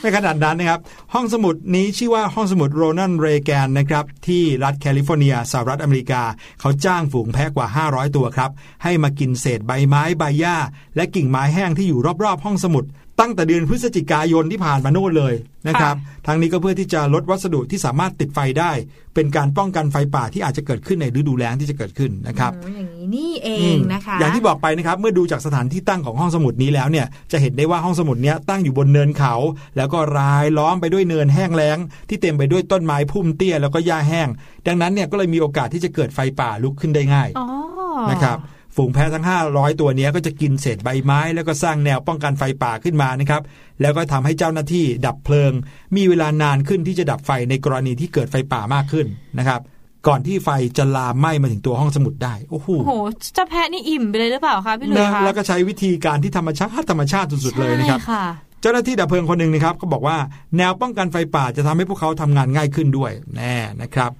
[0.00, 0.80] ไม่ขนาดนั้นนะครับ
[1.14, 6.22] ห้องสมุดนี้ชื่อว่าห้องสมุดโรนัลด์เรแกนนะครับที่รัฐแคลิฟอร์เนียสหรัฐอเมริกา
[6.60, 8.50] เขาจ้างฝูงแพะกว่า 500 ตัวครับ
[8.82, 10.56] ให้มากินเศษใบไม้ใบหญ้า
[10.96, 12.84] และกิ่งไม้แห้งที่อยู่รอบๆ ห้องสมุด
[13.20, 15.34] ตั้งแต่เดือนพฤศจิกายนที่ผ่านมาโน่นเลย
[15.68, 15.94] นะครับ
[16.26, 18.72] ทั้งนี้ก็เพื่อที่จะลดวัสดุที่สามารถติดไฟได้
[19.14, 29.34] เป็นการป้องกันไฟป่าที่อาจจะเกิดขึ้นในฤดูแล้งที่จะเกิดขึ้นนะครับอืมอย่างนี้นี่เองนะคะ อย่างที่บอกไปนะครับ เมื่อดูจากสถานที่ตั้งของห้องสมุดนี้แล้วเนี่ยจะเห็นได้ว่าห้องสมุดเนี้ยตั้งอยู่บนเนินเขา
[29.76, 34.28] แล้วก็รายล้อมไปด้วยเนินแห้งแล้ง ที่เต็มไปด้วยต้นไม้พุ่มเตี้ยแล้วก็หญ้าแห้ง
[34.66, 37.46] ดังนั้นเนี่ยก็เลยมีโอกาสที่จะเกิดไฟป่าลุกขึ้นได้ง่ายอ๋อ
[38.10, 38.38] นะครับ
[38.76, 43.42] ฝูงแพะทั้ง 500 ตัวเนี้ยก็จะกินเศษใบไม้ แล้วก็สร้างแนวป้องกันไฟป่าขึ้นมานะครับ
[43.80, 45.52] แล้วก็ทำให้เจ้าหน้าที่ดับเพลิง
[45.96, 49.06] มีเวลานานขึ้นที่จะดับไฟในกรณีที่เกิดไฟป่ามากขึ้น
[49.38, 49.60] นะครับ
[50.06, 52.92] ก่อนที่ไฟจะลามไหม้มาถึงตัวห้องสมุดได้โอ้โหโอ้โห
[53.34, 58.24] เจ้าแพะนี่อิ่มไปเลยหรือเปล่าคะพี่หลุยนะคะแล้วก็ใช้วิธีการที่ธรรมชาติธรรมชาติสุดๆเลยนะครับใช่ค่ะ
[58.60, 60.16] เจ้าหน้าที่ดับเพลิงคนหนึ่งนะครับก็บอกว่า
[60.56, 64.10] แนวป้องกันไฟป่าจะทำให้พวกเขาทำงานง่ายขึ้นด้วยแน่นะครับ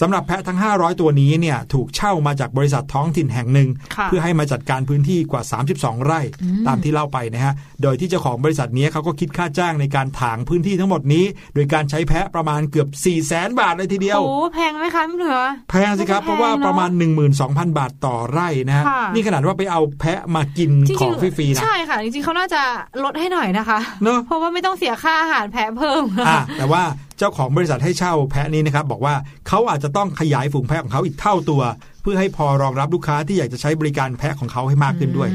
[0.00, 5.42] สำหรับแพะทั้ง 500 ตัวนี้เนี่ยถูกเช่ามาจากบริษัทท้องถิ่นแห่งหนึ่งค่ะเพื่อให้มาจัดการพื้นที่กว่า
[5.74, 16.90] 32 ไร่อืมตามที่เล่าไปนะฮะ โดยที่เจ้าของบริษัทนี้เขาก็คิดค่าจ้างในการถางพื้นที่ทั้งหมดนี้ โดยการใช้แพะประมาณเกือบ 4 0 0แสนบาทเลยทีเดียว โอ้แพงไหมคะพี่หลุยคะแพงสิครับ เพราะว่าประมาณ
[17.34, 22.62] 12,000 บาทต่อไร่นะฮะค่ะนี่ขนาดว่าไปเอาแพะมากินจขริองงฟรีๆนะใช่ค่ะจริงๆเขาน่าจะ
[23.04, 26.82] ลดให้หน่อยนะคะเนอะเพราะว่าไม่ต้องเสียค่าอาหารแพะเพิ่มอะแต่ว่า
[27.18, 29.14] เจ้าของบริษัทให้เช่าแพะนี้นะครับบอกว่า
[29.48, 31.62] เขาอาจจะต้องขยายฝูงแพะของเขาอีกเท่าตัว
[32.02, 35.30] เพื่อให้พอรองรับลูกค้าที่อยากจะใช้บริการแพะของเขาให้มากขึ้นด้วย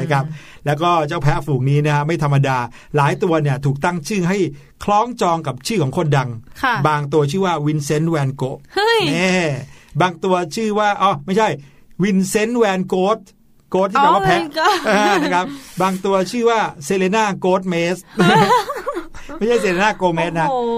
[0.00, 0.24] นะครับ
[0.66, 2.58] แล้วก็เจ้าแพะฝูงนี้นะฮะไม่ธรรมดา
[2.96, 4.38] หลายตัวเนี่ยถูกตั้งชื่อให้
[4.84, 6.28] คล้องจองกับชื่อของคนดัง
[6.62, 9.32] ค่ะบางตัวชื่อว่า Vincent van Goat เฮ้ยแน่
[10.00, 11.48] บางตัวชื่อว่าอ๋อไม่ใช่
[12.02, 13.18] Vincent van Goat
[13.70, 15.46] goat ที่แปลว่าแพะ Oh my god อ่านะครับ
[15.82, 17.96] บางตัวชื่อว่า Selena Goatmez
[19.38, 20.72] ไม่ใช่เซเลนาโกเมสนะโอ้โห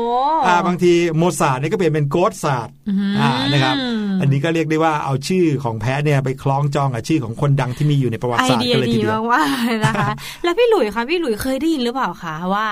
[0.47, 3.75] อ่าบางทีโมซาร์ทเนี่ยก็เปลี่ยนเป็น Goatzart อืมอ่านะครับ
[4.21, 10.11] อันนี้ก็เรียกได้ว่าเอาชื่อของแพะเนี่ยไปคล้องจองกับชื่อของคนดังที่มีอยู่ในประวัไอติศาสตร์เดียกันเลยดีทีเดียวมากๆเลยนะคะ
[10.45, 12.67] แล้วพี่หลุยคะพี่หลุยเคยได้ยินหรือเปล่าคะว่า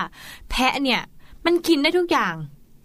[0.51, 1.01] แพะเนี่ย
[1.47, 2.35] มันกินได้ทุกอย่าง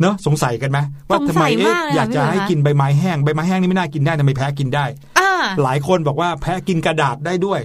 [0.01, 5.08] เนอะสงสัยกันไหมว่าสงทำสัไมยเอ๊ะมากเลยอยากจะค่ะพี่ให้หลุยคะกินใบไม้แห้งใบไม้แห้งนี่ไม่น่ากินได้ทำไมแพ้กินได้อ่า
[5.63, 7.59] หลายคนบอกว่าแพะกินกระดาษได้ด้วย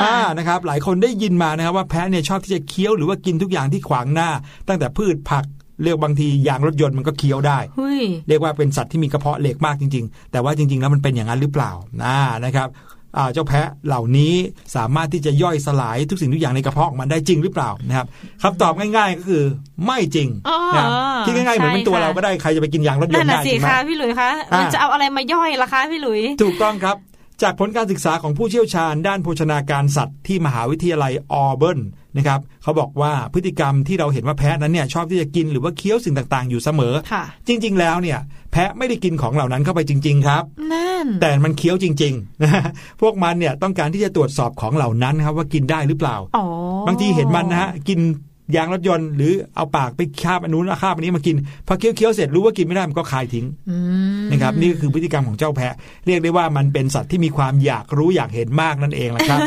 [0.00, 4.28] อ่านะครับ หลายคนได้ยินมานะครับว่าแพะเนี่ยชอบที่จะเคี้ยวหรือว่ากินทุกอย่างที่ขวางหน้า
[4.68, 5.44] ตั้งแต่พืชผัก
[5.82, 11.70] เรียกบางทียางรถยนต์มันก็เคี้ยวได้เฮ้ยเรียกว่าเป็นสัตว์ที่มีกระเพาะเหล็กมากจริง ๆ แต่ว่าจริง ๆ แล้วมันเป็นอย่างนั้นหรือเปล่า
[12.02, 13.01] นะนะครับอ่า
[13.32, 14.34] เจ้าแพะเหล่านี้
[14.76, 18.06] สามารถที่จะย่อยสลายทุกสิ่งทุกอย่างในกระเพาะของมันได้จริงหรือเปล่านะครับ
[18.42, 19.44] คำตอบง่าย ๆ ก็คือ
[19.86, 20.90] ไม่จริงอ๋อนะครับ
[21.26, 26.96] คิดง่ายๆเหมือนเป็นตัวใช่ค่ะเราก็ได้ใครจะไปกินยางรถยนนั่นต์น่ะได้สิจริงไหมคะพี่หลุยคะอ่ามัมันจะเอาอะไรมาย่อยล่ะคะพี่หลุย ถูกต้องครับ
[27.42, 31.80] จากผลการศึกษาของผู้เชี่ยวชาญด้านโภชนาการสัตว์ที่มหาวิทยาลัยออเบิร์น
[32.16, 38.18] นะครับเขาบอกว่าพฤติกรรมที่เราเห็นว่าแพะนั้นเนี่ยชอบที่จะกินหรือว่าเคี้ยวสิ่งต่างๆ อยู่เสมอค่ะจริง ๆ แล้วเนี่ย
[38.52, 46.46] แพะไม่ได้กินของเหล่านั้นเข้าไปจริง ๆ ครับนั่นแต่มันเคี้ยวจริงๆ พวกมันเนี่ยต้องการที่จะตรวจสอบของเหล่านั้นครับว่ากินได้หรือเปล่าอ๋อ
[46.86, 48.00] บางทีเห็นมันนะฮะกิน
[48.56, 51.36] ยางรถยนต์หรือเอาปากไปคาบอันนู้นคาบอันนี้มากิน
[51.66, 53.46] พอเคี้ยวๆเสร็จรู้ว่ากินไม่ได้มันก็คายทิ้ง
[54.32, 55.74] นะครับนี่คือพฤติกรรมของเจ้าแพะ
[56.06, 59.40] เรียกได้ว่ามันเป็นสัตว์ที่มีความอยากรู้อยากเห็นมากนั่นเองแหละครับ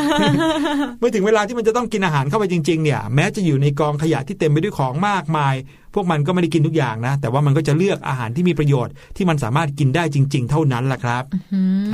[0.98, 5.56] เมื่อถึงเวลาที่มันจะต้องกินอาหารเข้าไปจริงๆเนี่ยแม้จะอยู่ในกองขยะที่เต็มไปด้วยของมากมาย
[5.94, 11.24] พวกมันก็ไม่ได้กินทุกอย่างนะ แต่ว่ามันก็จะเลือกอาหารที่มีประโยชน์ที่มันสามารถกินได้จริง ๆ เท่านั้นแหละครับ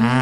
[0.02, 0.16] อ่า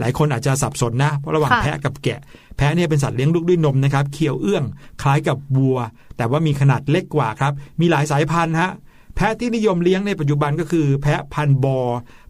[0.00, 2.20] หลายคนอาจจะสับสนนะเพราะระหว่างแพะกับแกะ
[2.60, 4.64] แพะเนี่ยเป็นสัตว์เลี้ยงลูกด้วยนมนะครับเขียวเอื้อง
[5.02, 5.78] คล้ายกับวัว
[6.16, 8.70] แต่ว่ามีขนาดเล็กกว่าครับมีหลายสายพันธุ์ฮะ
[9.14, 11.78] แพะที่นิยมเลี้ยงในปัจจุบันก็คือ แพะพันบอ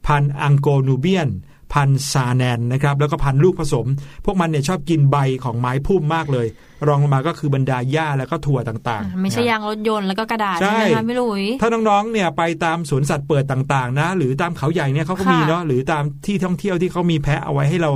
[0.07, 1.29] พันอังโกนูเบียน
[1.73, 3.87] พันซาแนนนะครับแล้วก็พันลูกผสม
[4.25, 6.47] พวกมันเนี่ยชอบกินใบของไม้พุ่มมากเลย
[6.88, 17.90] รองลงมาก็คือบรรดาหญ้าแล้วก็ถั่วต่างๆ ไม่ใช่ยางรถยนต์แล้วก็กระดาษใช่ไหมคะพี่ลุยถ้าน้องๆเนี่ยไปตามสวนสัตว์เปิดต่างๆนะ หรือตามเขาใหญ่เนี่ยเขาก็มีเนาะหรือตามที่ท่องเที่ยวที่เขามีแพะเอาไว้ให้เรา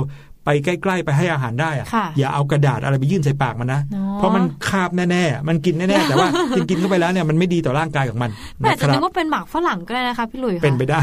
[0.45, 3.81] ไปใกล้ๆไปให้อาหารได้อะอย่าเอากระดาษอะไรไปยื่นใส่ปากมันนะ
[4.15, 11.01] เพราะมันคาบแน่ๆ มันกินแน่ๆ แต่ว่ากินกินเข้าไปแล้วเนี่ยมันไม่ดีต่อร่างกายของมันแต่จะนึกว่าเป็นหมากฝรั่งก็ได้นะคะพี่ลุยเป็นไปได้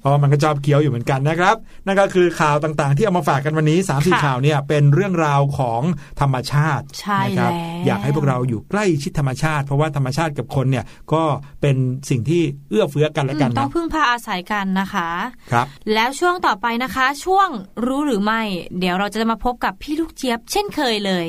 [0.00, 1.56] เพราะมันก็ชอบเคี้ยวอยู่เหมือนกันนะครับ
[1.86, 5.82] นั่นก็คือข่าวต่างๆ ที่เอามาฝากกันวันนี้3ามสี่ข่าวเนี่ยเป็นเรื่องราวของ
[6.20, 6.84] ธรรมชาติ
[7.24, 7.52] นะครับ
[7.86, 11.22] อยากให้พวกเราอยู่ใกล้ชิดธรรมชาติ เพราะว่าธรรมชาติกับคนเนี่ยก็
[11.60, 11.76] เป็น
[12.10, 15.08] สิ่งที่เอื้อเฟื้อกันและกันต้องพึ่งพาอาศัยกันนะคะ
[15.52, 17.48] ครับแล้วช่วงต่อไปนะคะ ช่วง
[17.86, 18.42] รู้หรือไม่
[18.78, 21.26] เดี๋ยวเราจะมาพบกับพี่ลูกเจี๊ยบเช่นเคยเลย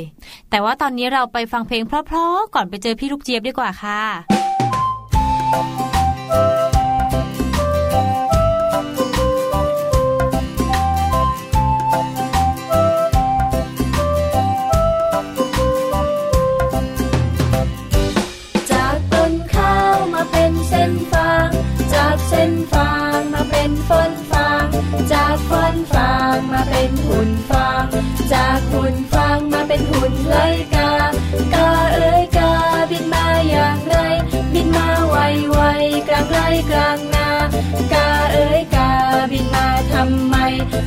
[0.49, 4.01] แต่ว่าตอนนี้เราไปฟังเพลงเพราะๆก่อนไปเจอพี่ลูกเจี๊ยบดีกว่าค่ะ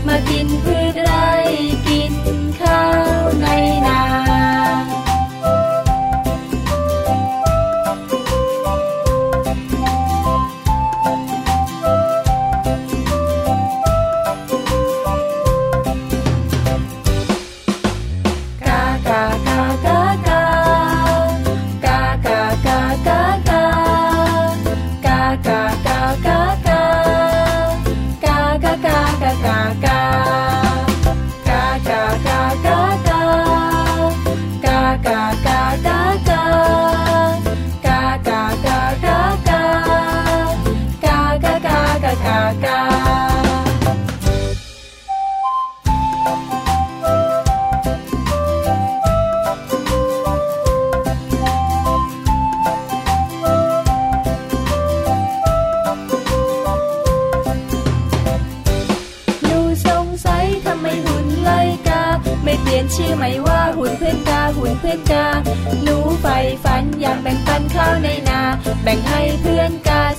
[0.06, 0.87] mà kiên cường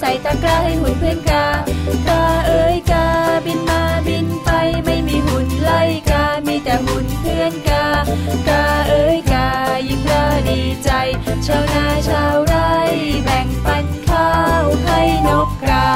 [0.10, 1.46] ส่ตะกร้าให้หุ่นเพื่อนกา
[2.08, 3.06] กาเอ้ยกา
[3.46, 4.50] บินมาบินไป
[4.86, 7.86] ไม่มีหุ่นไล่กา มีแต่หุ่นเพื่อนกา
[8.48, 9.48] กาเอ้ยกา
[9.88, 10.90] ยิ้มละดีใจ
[11.46, 12.74] ชาวนาชาวไร่
[13.24, 15.88] แบ่งปันข้าวให้นกกา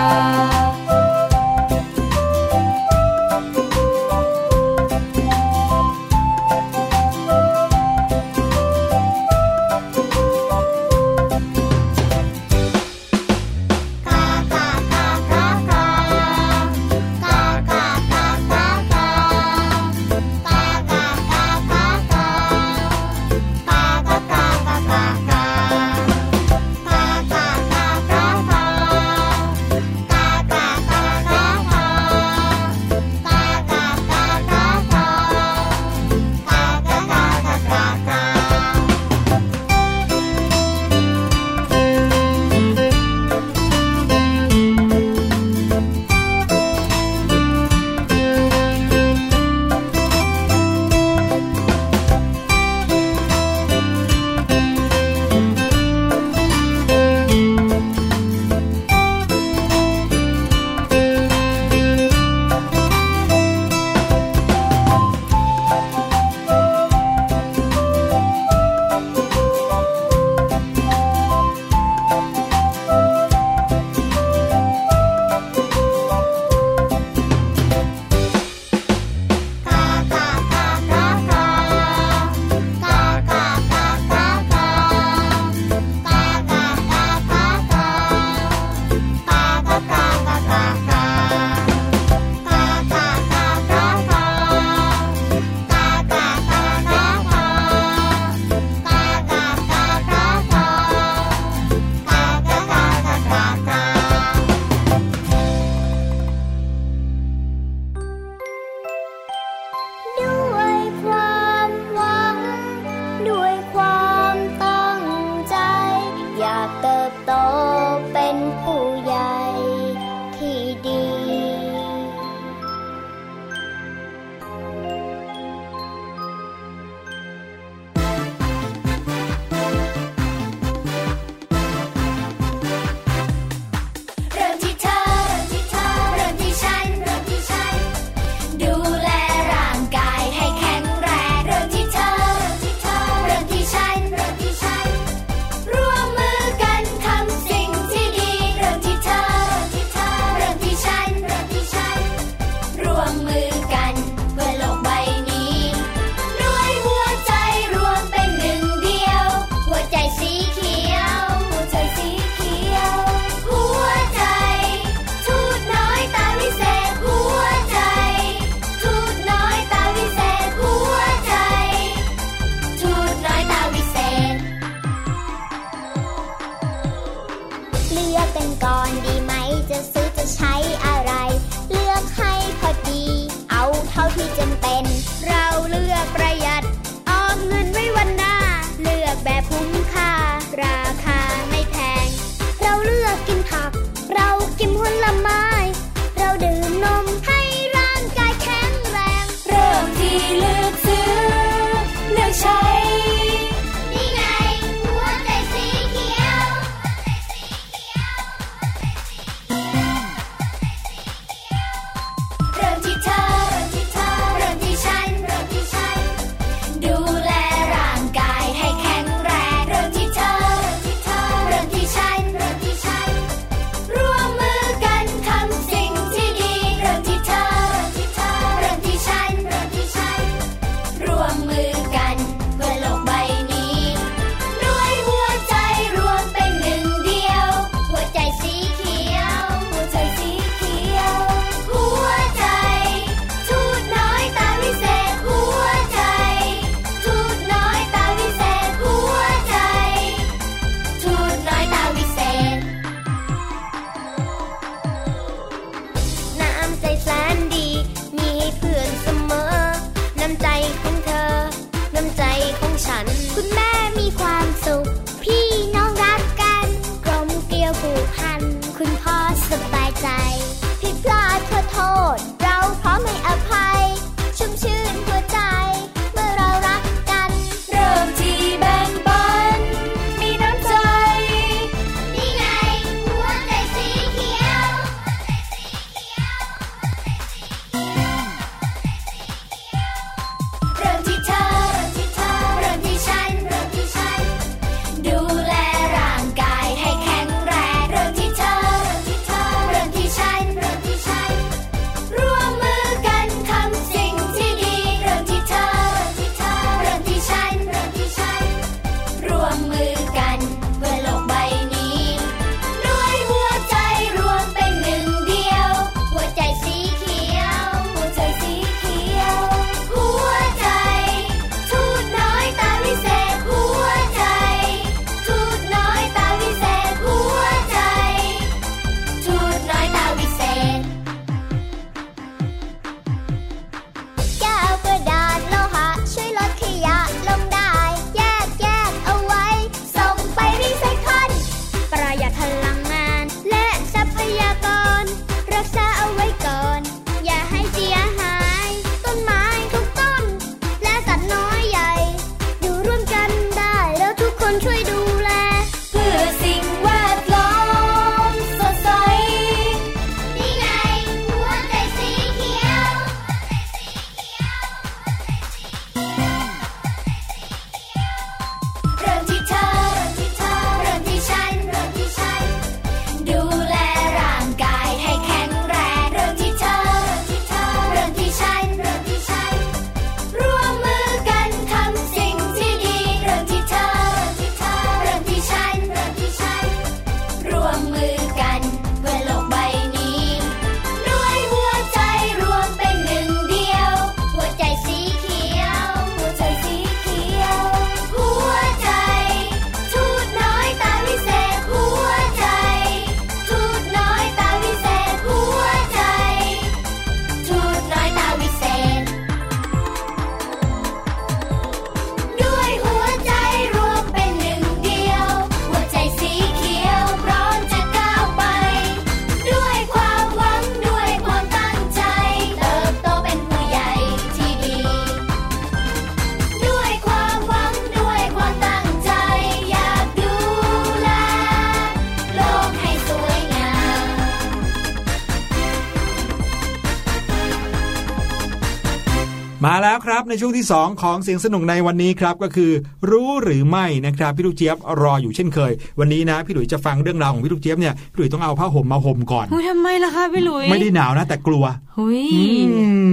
[440.13, 442.71] ครับในช่วงที่ 2 ของเสียงสนุกในวันนี้ครับก็คือ
[443.11, 451.65] รู้หรือไม่นะครับพี่ลูกเจี๊ยบรออยู่เช่นเคย วันนี้นะพี่หลุยจะฟังเรื่องราวของพี่ลูกเจี๊ยบเนี่ยพี่หลุยต้องเอาผ้าห่มมาห่มก่อนหุยทำไมล่ะคะพี่หลุยไม่ได้หนาวนะแต่กลัว
[451.97, 452.43] หุยอื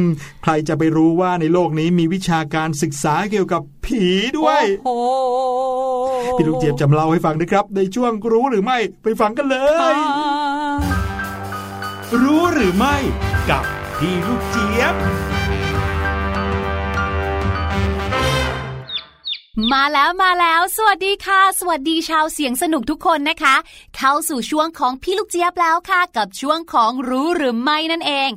[0.01, 0.03] ม
[0.43, 4.05] ใครจะไปรู้ว่าในโลกนี้มีวิชาการศึกษาเกี่ยวกับผี
[4.39, 5.07] ด้วยโอ้โห
[6.39, 9.57] พี่ลูกเจี๊ยบจะมาเล่าให้ฟังนะครับ ในช่วงรู้หรือไม่ไปฟังกันเล
[9.93, 9.97] ย
[12.23, 12.97] รู้หรือไม่
[13.51, 13.65] กับ
[13.99, 14.97] พี่ลูกเจี๊ยบ
[19.69, 23.57] มาแล้วมาแล้ว สวัสดีค่ะ สวัสดีชาวเสียงสนุกทุกคนนะคะ
[23.97, 28.31] เข้าสู่ช่วงของพี่ลูกเจี๊ยบแล้วค่ะ กับช่วงของรู้หรือไม่นั่นเอง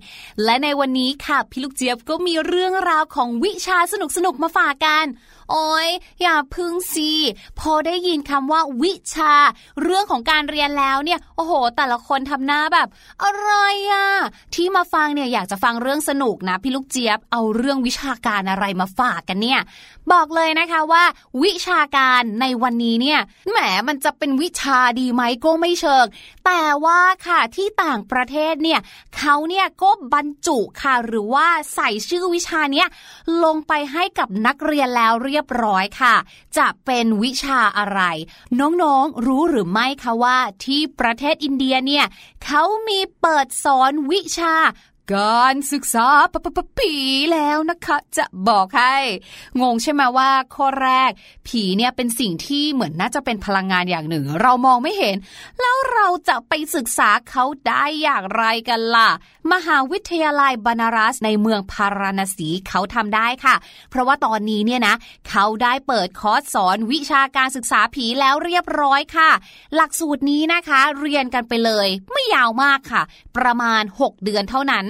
[0.44, 5.06] และในวันนี้ค่ะพี่ลูกเจี๊ยบก็มีเรื่องราวของวิชาสนุกสนุกมาฝากกัน
[5.54, 5.90] โอ้ย
[6.22, 7.12] อย่าพึ่งสิ
[7.60, 9.34] พอได้ยินคำว่าวิชา
[9.82, 12.88] เรื่องของการเรียนแล้วเนี่ย โอ้โห แต่ละคนทำหน้าแบบ
[13.24, 13.52] อะไร
[13.92, 14.08] อะ
[14.56, 19.60] ที่มาฟังเนี่ยอยากจะฟังเรื่องสนุกนะพี่ลูกเจี๊ยบเอาเรื่องวิชาการอะไรมาฝากกันเนี่ย
[20.12, 21.04] บอกเลยนะคะว่า
[21.44, 23.20] วิชาการในวันนี้เนี่ย
[23.52, 26.06] แหมมันจะเป็นวิชาดีไหมก็ไม่เชิง
[26.46, 28.80] แต่ว่าค่ะที่ต่างประเทศเนี่ย
[29.18, 32.88] เขาเนี่ยก็บรรจุค่ะหรือว่าใส่ชื่อวิชาเนี้ย
[33.44, 36.16] ลงไปให้กับนักเรียนแล้วเรียบร้อยค่ะ
[36.58, 38.02] จะเป็นวิชาอะไร
[38.60, 42.06] น้องๆรู้หรือไม่คะว่าที่ประเทศอินเดียเนี่ย
[42.46, 44.56] เขามีเปิดสอนวิชา
[45.12, 46.94] การศึกษาปปปผี
[47.34, 48.96] แล้วนะคะ จะบอกให้
[49.62, 51.12] งงใช่ไหมว่าข้อแรก
[51.48, 55.16] ผีเนี่ยเป็นสิ่งที่เหมือนน่าจะเป็นพลังงานอย่างหนึ่ง เรามองไม่เห็น
[55.62, 59.10] แล้วเราจะไปศึกษาเขาได้อย่างไรกันล่ะ
[59.54, 63.56] มหาวิทยาลัยบานารัสในเมืองพาราณสีเขาทำได้ค่ะ
[63.90, 64.96] เพราะว่าตอนนี้เนี่ยนะ
[65.30, 69.32] เขาได้เปิดคอร์สสอนวิชาการศึกษาผีแล้วเรียบร้อยค่ะ
[69.76, 73.02] หลักสูตรนี้นะคะ เรียนกันไปเลย ไม่ยาวมากค่ะ
[73.38, 74.86] ประมาณ 6 เดือนเท่านั้น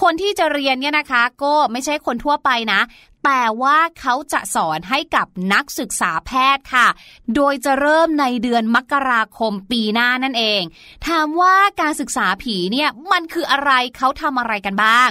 [0.00, 2.80] คนที่จะเรียนเนี่ยนะคะ ก็ไม่ใช่คนทั่วไปนะ
[3.24, 6.88] แต่ว่าเขาจะสอนให้กับนักศึกษาแพทย์ค่ะ
[7.34, 10.62] โดยจะเริ่มในเดือนมกราคมปีหน้านั่นเอง
[11.06, 15.08] ถามว่าการศึกษาผีเนี่ยมันคืออะไรเขาทำอะไรกันบ้าง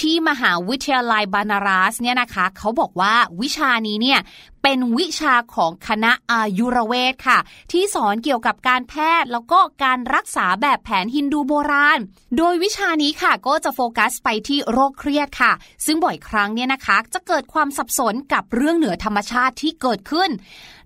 [0.00, 4.20] ที่มหาวิทยาลัยบานารัสเนี่ยนะคะ เขาบอกว่าวิชานี้เนี่ย
[4.66, 7.38] เป็นวิชาของคณะอายุรเวทค่ะ
[7.72, 11.98] ที่สอนเกี่ยวกับการแพทย์แล้วก็การรักษาแบบแผนฮินดูโบราณ
[12.38, 15.52] โดยวิชานี้ค่ะก็จะโฟกัสไปที่โรคเครียดค่ะ
[15.86, 20.30] ซึ่งบ่อยครั้งเนี่ยนะคะ จะเกิดความสับสนกับเรื่องเหนือธรรมชาติที่เกิดขึ้น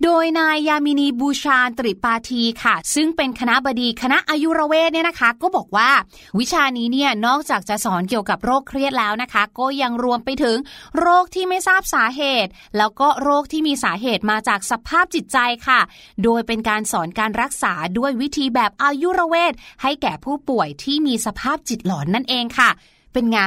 [0.04, 5.90] โดยนายยามินีบูชาตริปาทีค่ะ ซึ่งเป็นคณะบดีคณะอายุรเวทเนี่ยนะคะ ก็บอกว่า
[6.38, 10.56] วิชานี้เนี่ยนอกจากจะสอนเกี่ยวกับโรคเครียดแล้วนะคะ ก็ยังรวมไปถึง
[10.98, 15.80] โรคที่ไม่ทราบสาเหตุ แล้วก็โรคที่มีีสาเหตุมาจากสภาพจิตใจค่ะ
[16.24, 19.52] โดยเป็นการสอนการรักษาด้วยวิธีแบบอายุรเวท
[19.82, 22.70] ให้แก่ผู้ป่วยที่มีสภาพจิตหลอนนั่นเองค่ะ
[23.12, 23.38] เป็นไง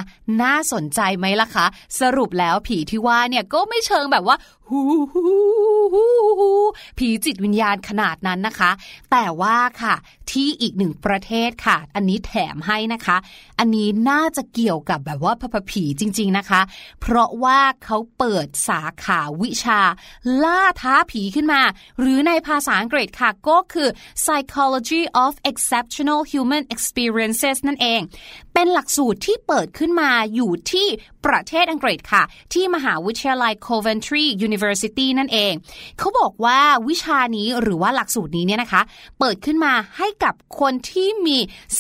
[0.42, 1.66] น่าสนใจไหมล่ะคะ
[2.00, 4.38] สรุปแล้วผีที่ว่าเนี่ยก็ไม่เชิงแบบว่า
[4.72, 4.82] ฮู
[5.14, 5.22] ฮู
[5.94, 6.06] ฮู
[6.40, 6.52] ฮู
[6.98, 8.72] ผีจิตวิญญาณขนาดนั้นนะคะ
[9.12, 9.96] แต่ว่าค่ะ
[10.32, 13.18] ที่อีกหนึ่งประเทศค่ะ อันนี้แถมให้นะคะ
[13.60, 16.62] อันนี้น่าจะเกี่ยวกับแบบว่าพผีจริง ๆนะคะ
[17.02, 19.80] เพราะว่าเขาเปิดสาขาวิชา
[20.44, 21.62] ล่าท้าผีขึ้นมา
[22.00, 23.90] หรือในภาษาอังกฤษค่ะ ก็คือ
[24.24, 28.02] psychology of exceptional human experiences นั่นเอง
[28.54, 30.88] เป็นหลักสูตรที่เปิดขึ้นมาอยู่ที่
[31.26, 35.54] ประเทศอังกฤษค่ะ ที่มหาวิทยาลัย Coventry University นั่นเอง
[36.00, 38.82] เขาบอกว่าวิชานี้หรือว่าหลักสูตรนี้เนี่ยนะคะ
[39.20, 41.38] เปิดขึ้นมาให้กับคนที่มี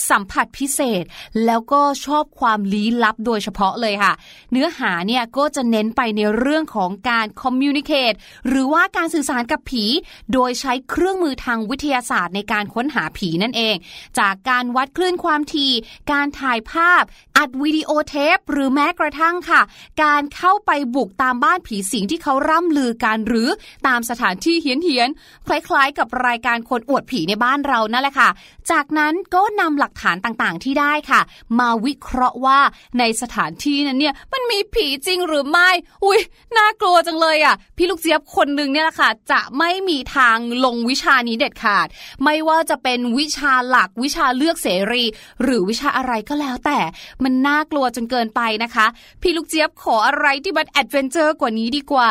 [0.09, 1.03] สัมผัสพิเศษ
[1.45, 4.13] แล้วก็ชอบความลี้ลับโดยเฉพาะเลยค่ะ
[4.51, 8.17] เนื้อหาเนี่ยก็จะเน้นไปในเรื่องของการ communicate
[8.47, 9.85] หรือว่าการสื่อสารกับผี
[10.33, 13.75] โดยใช้เครื่องมือทางวิทยาศาสตร์ในการค้นหาผีนั่นเอง
[14.19, 15.71] จากการวัดคลื่นความถี่
[16.11, 17.03] การถ่ายภาพ
[17.37, 19.61] อัดวิดีโอเทป หรือแม้กระทั่งค่ะ
[20.03, 23.49] การเข้าไปบุกตามบ้านผีสิงที่เขาร่ำลือกันหรือ
[23.87, 28.29] ตามสถานที่เฮี้ยนๆคล้ายๆ กับรายการคนอวดผีในบ้านเรานั่นแหละค่ะ
[28.71, 31.21] จากนั้นก็นำหลักฐานต่างๆ ที่ได้ค่ะ
[31.59, 32.59] มาวิเคราะห์ว่า
[32.99, 35.69] ในสถานที่นั้นเนี่ยมันมีผีจริงหรือไม่
[36.05, 36.19] อุ้ย
[36.57, 41.87] น่ากลัวจังเลยอะพี่ลูกเจี๊ยบคนหนึ่งเนี่ยแหละค่ะ จะไม่มีทางลงวิชานี้เด็ดขาด
[42.23, 45.03] ไม่ว่าจะเป็นวิชาหลักวิชาเลือกเสรี
[45.43, 46.79] หรือวิชาอะไรก็แล้วแต่
[47.23, 48.85] มันน่ากลัวจนเกินไปนะคะ
[49.21, 52.09] พี่ลูกเจี๊ยบขออะไรที่มัน adventure กว่านี้ดีกว่า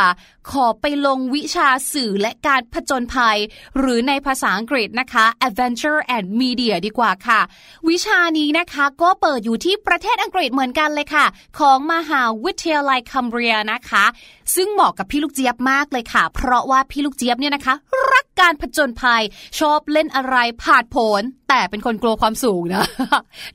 [0.51, 3.39] ขอไปลงวิชาสื่อและการผจญภัย
[3.79, 7.41] หรือในภาษาอังกฤษนะคะ adventure and media ดีกว่าค่ะ
[7.89, 11.27] วิชานี้นะคะก็เปิดอยู่ที่ประเทศอังกฤษเหมือนกันเลยค่ะ
[11.59, 14.05] ของมหาวิทยาลัยคัมเบรียนะคะ
[14.55, 17.75] ซึ่งเหมาะกับพี่ลูกเจี๊ยบมากเลยค่ะ เพราะว่าพี่ลูกเจี๊ยบเนี่ยนะคะ
[18.13, 19.23] รักการผจญภัย
[19.59, 22.85] ชอบเล่นอะไรผาดโผนแต่เป็นคนกลัวความสูงนะ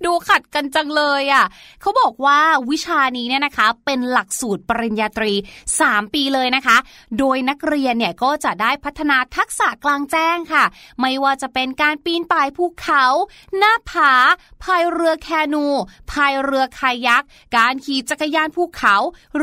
[0.05, 1.45] ดูขัดกันจังเลยอะ่ะ
[1.81, 5.33] เขาบอกว่าวิชานี้เนี่ยนะคะ เป็นหลักสูตรปริญญาตรี
[5.73, 6.77] 3 ปีเลยนะคะ
[7.19, 10.65] โดยนักเรียนเนี่ยก็จะได้พัฒนาทักษะกลางแจ้งค่ะ
[11.01, 13.03] ไม่ว่าจะเป็นการปีนป่ายภูเขา
[13.57, 14.13] หน้าผา
[14.63, 15.65] พายเรือแคนู
[16.11, 17.23] พายเรือคายัก
[17.57, 18.95] การขี่จักรยานภูเขา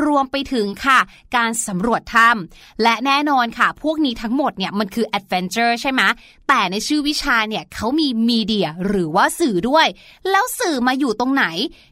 [0.03, 0.99] รวมไปถึงค่ะ
[1.35, 6.01] การสำรวจถ้และแน่นอนค่ะ พวกนี้ทั้งหมดเนี่ยมันคือ adventure ใช่ไหม
[6.47, 9.87] แต่ในชื่อวิชาเนี่ยเขามี media หรือว่าสื่อด้วย
[10.29, 11.45] แล้วสื่อมาอยู่ตรงไหน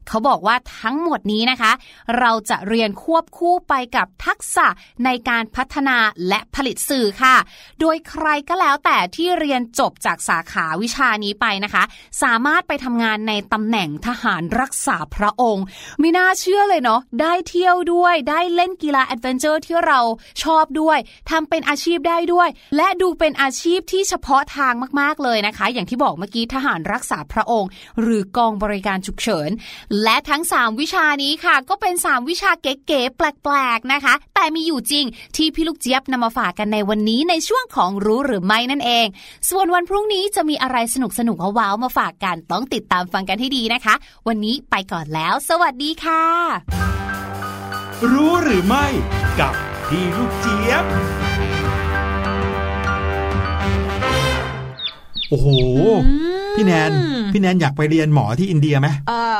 [0.08, 1.72] เขาบอกว่าทั้งหมดนี้นะคะ
[2.20, 4.68] เราจะเรียนควบคู่ไปกับทักษะ
[5.06, 5.98] ในการพัฒนา
[6.28, 7.36] และผลิตสื่อค่ะ
[7.80, 11.84] โดยใครก็แล้วแต่ที่เรียนจบจากสาขาวิชานี้ไปนะคะ
[12.24, 15.66] สามารถไปทำงานในตำแหน่งทหารรักษาพระองค์
[16.00, 20.00] ไม่น่าเชื่อเลยเนาะได้เที่ยวด้วยได้เล่นกีฬาแอดเวนเจอร์ที่เรา
[20.44, 20.98] ชอบด้วย
[21.30, 27.70] ทำเป็นอาชีพได้ด้วย และดูเป็นอาชีพที่เฉพาะทางมากๆเลยนะคะ อย่างที่บอกเมื่อกี้ทหารรักษาพระองค์
[28.02, 29.50] หรือกองบริการฉุกเฉิน
[30.04, 39.08] และทั้ง 3 วิชานี้ค่ะ ก็เป็น 3 วิชาเก๋ๆแปลกๆนะคะ แต่มีอยู่จริงที่พี่ลูกเจี๊ยบนำมาฝากกันในวันนี้ในช่วงของรู้หรือไม่นั่นเอง
[39.50, 43.96] ส่วนวันพรุ่งนี้จะมีอะไรสนุกสนุกว้าวมาฝากกันต้องติดตามฟังกันให้ดีนะคะ
[44.28, 46.24] วันนี้ไปก่อนแล้ว สวัสดีค่ะ
[48.12, 48.86] รู้หรือไม่
[49.40, 49.54] กับ
[49.88, 50.86] พี่ลูกเจี๊ยบ
[55.32, 55.48] โอ้โห
[56.58, 56.92] พี่แนน
[57.34, 59.38] พี่แนนอยากไปเรียนหมอที่อินเดียไหมเออ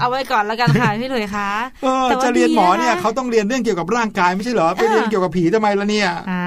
[0.00, 1.50] เอาไว้ก่อนแล้วกันค่ะพี่หลุยคะ
[1.82, 6.46] เออแต่ว่าจะเรียนหมอเนี่ยดีะเขาต้องเรียนเรื่องเกี่ยวกับร่างกายไม่ใช่เหรอไปเรียนเกี่ยวกับผีทำไมล่ะเนี่ยอ่า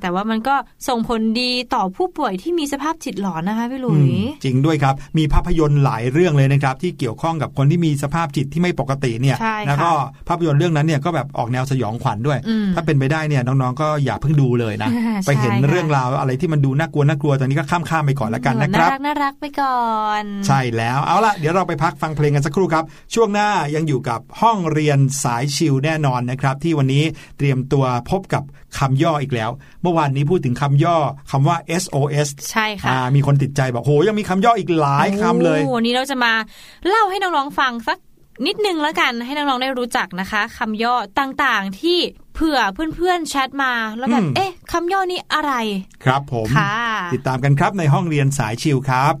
[0.00, 0.54] แต่ว่ามันก็
[0.88, 9.90] ส่งผลดีต่อผู้ป่วยที่มีสภาพจิตหลอนนะคะพี่หลุอืยมจริงด้วยครับ มีภาพยนตร์หลายเรื่องเลยนะครับ ที่เกี่ยวข้องกับคนที่มีสภาพจิตที่ไม่ปกติเนี่ยใช่ค่ะแล้วก็
[10.28, 19.84] ภาพยนตร์เรื่องนั้นเนี่ยก็แบบออกแนวสยองขวัญด้วยอืมถ้าเป็นไปได้เนี่ยน้องๆก็อย่าเพิ่งดูเลยนะใช่ไปเห็นค่ะเรื่องราวอะไรที่มันดูน่ากลัวน่ากลัวตอนนี้ก็ข้ามข้ามๆไปก่อนละกันนะคน่ารับรักน่ารักไปก่อ
[20.22, 27.04] น ใช่แล้วเอาล่ะเดี๋ยวเราไปพักฟังเพลงกันสักครู่ครับ ช่วงหน้ายังอยู่กับห้องเรียนสายชิลแน่นอนนะครับ ที่วันนี้
[27.38, 28.42] เตรียมตัวพบกับ
[28.78, 29.50] คำย่ออีกแล้ว
[29.82, 30.96] เมื่อวานนี้พูดถึงคำย่อ
[31.30, 36.32] คำว่า SOS ใช่ค่ะอ่ามีคนติดใจบอกโหยังมีคำย่ออีกหลายคำเลยโอ้วันนี้เราจะมา
[36.88, 37.98] เล่าให้น้องๆฟังสัก
[38.46, 41.98] นิดนึงแล้วกันให้น้องๆได้รู้จักนะคะคำย่อต่างๆที่
[42.34, 42.58] เผื่อ
[42.96, 45.52] เพื่อนๆแชทมาแล้วแบบอืมเอ๊ะคำย่อนี้อะไร
[46.04, 46.76] ครับผมค่ะ
[47.14, 49.14] ติดตามกันครับในห้องเรียนสายชิลครับ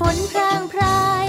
[0.00, 1.26] ฝนพรางพราย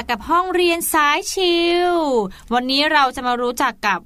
[0.00, 1.56] กกับห้องเรียนสายชิ
[1.92, 1.94] ล
[2.54, 3.98] วันนี้เราจะมารู้จักกับ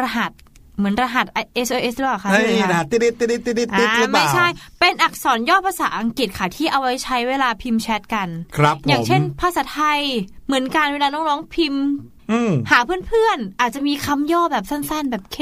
[0.00, 0.32] รหัส
[0.78, 1.26] เหมือนรหัส
[1.66, 4.46] SOS หรือเปล่าคะเฮ้ยพี่หลุยนะคะติดติดติดติดติดติดอ่าหรือเปไม่ล่าใช่
[4.80, 10.00] เป็นอักษรย่อภาษาอังกฤษค่ะที่เอาไว้ใช้เวลาพิมพ์แชทกัน ครับผมอย่างเช่น ภาษาไทย
[10.46, 11.84] เหมือนกันเวลาน้องๆพิมพ์
[12.32, 15.38] อืมหาเพื่อนๆ อาจจะมีคำย่อแบบสั้นๆ แบบเค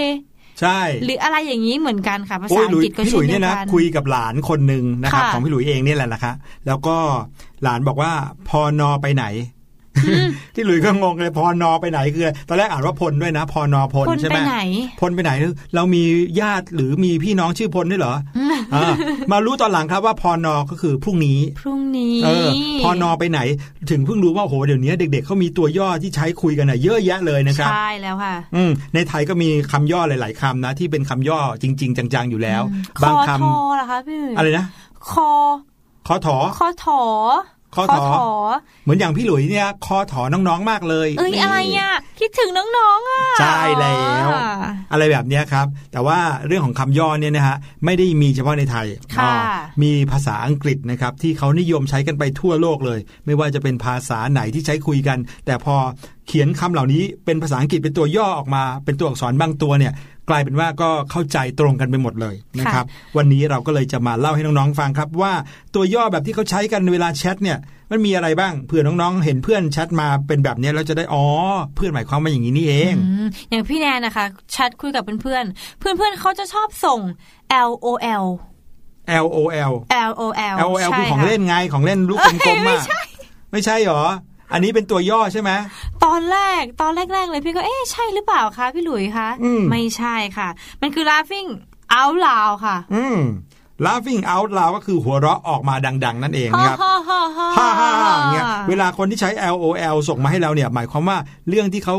[0.61, 6.33] ใช่ หรืออะไรอย่างนี้เหมือนกันค่ะภาโอ้ษายอัหลุงยกฤษก็พี่หเช่ลุนยเดีเนี่ยยวนะกันคุยกับหลานคนหนึ่งนะครับค่ะของพี่หลุยเองเนี่ยแหละนะคะ
[6.67, 6.97] แล้วก็
[7.63, 8.13] หลานบอกว่า
[8.49, 9.25] พอนอไปไหน
[10.55, 14.59] ที่หลุยก็งงเลยพอนอไปไหนคือ ตอนแรกอ่านว่าพลด้วยนะพอนอพลคนใช่ไหไปมไหน
[15.01, 15.33] พลไปไหน
[15.75, 16.03] เรามี
[16.41, 18.15] ญาติหรือมีพี่น้องชื่อพลด้วยเหรอ
[18.75, 18.93] อ่า
[19.33, 22.49] มารู้ตอนหลังครับว่าพอนอก็คือพรุ่งนี้ พรุ่งนี้เออ
[22.83, 23.41] พอนอไปไหน
[23.91, 32.63] ถึงเพิ่งรู้ว่าโหเดี๋ยวนี้เด็ก ๆเขามีตัวย่อที่ใช้คุยกันนะเยอะแยะเลยนะครับใช่แล้วค่ะอืมในไทยก็มีคำย่อหลาย ๆคำนะ ที่เป็นคำย่อจริง ๆ จัง ๆ อยู่แล้ว
[32.99, 34.67] คบางอคทอเหรอคะพี่ำอะไรนะ
[35.11, 35.31] คอ
[36.07, 37.01] คอถอคอถอ
[37.79, 38.27] คอถอ
[38.85, 44.29] เหมือนอย่างพี่หลุยเนี่ยคอถอน้องๆมากเลยเอ้ยนี่อะไรอะคิดถึงน้องๆอะใช่แล้ว
[44.93, 49.33] อะไรแบบเนี้ยครับ แต่ว่าเรื่องของคำย่อเนี่ยนะฮะไม่ได้มีเฉพาะในไทยค่ะอ๋อ
[49.83, 55.77] มีภาษาอังกฤษนะครับที่เขานิยมใช้กันไปทั่วโลกเลย ไม่ว่าจะเป็นภาษาไหนที่ใช้คุยกัน แต่พอ
[56.27, 59.93] เขียนคำเหล่านี้เป็นภาษาอังกฤษเป็นตัวย่อออกมา เป็นตัวอักษรบางตัวเนี่ย
[60.31, 62.85] กลายเป็นว่าก็เข้าใจตรงกันไปหมดเลยนะครับ
[63.17, 65.33] วันนี้เราก็เลยจะมาเล่าให้น้องๆฟังครับว่า
[65.75, 67.59] ตัวย่อแบบที่เขาใช้กันเวลาแชทเนี่ย
[67.91, 71.25] มันมีอะไรบ้างเผื่อน้องๆ เห็นเพื่อนแชทมาเป็นแบบเนี้ยแล้วจะได้อ๋อ
[71.75, 77.01] เพื่อนหมายความว่าอย่างนี้นี่เองอืมอย่างพี่แนนนะคะแชทคุยกับเพื่อนๆเพื่อนๆเขาจะชอบส่ง
[77.69, 77.87] L O
[78.23, 78.27] L
[79.25, 79.39] L O
[79.71, 79.73] L
[80.09, 80.23] L O
[80.53, 82.83] L L O L ใช่คือของะเล่นไงของเล่นลูกกลมๆอะ
[83.53, 84.03] ไม่ใช่หรอ
[84.53, 85.51] อันนี้เป็นตัวย่อใช่ไหม
[86.05, 90.49] ตอนแรกตอนแรก ๆ เลยพี่ก็เอ๊ะใช่หรือเปล่าคะพี่หลุยคะอืมไม่ใช่ค่ะ
[90.81, 91.49] มันคือ laughing
[91.99, 93.19] out loud ค่ะ อืม
[93.87, 101.19] laughing out loud ก็คือหัวเราะออกมาดัง ๆ นั่นเองนะครับฮ่าฮ่าฮ่าฮ่าฮ่าฮ่าอย่างเงี้ยเวลาคนที่ใช้ L O L ส่งมาให้เราเนี่ย หมายความว่า
[101.49, 101.97] เรื่องที่เขา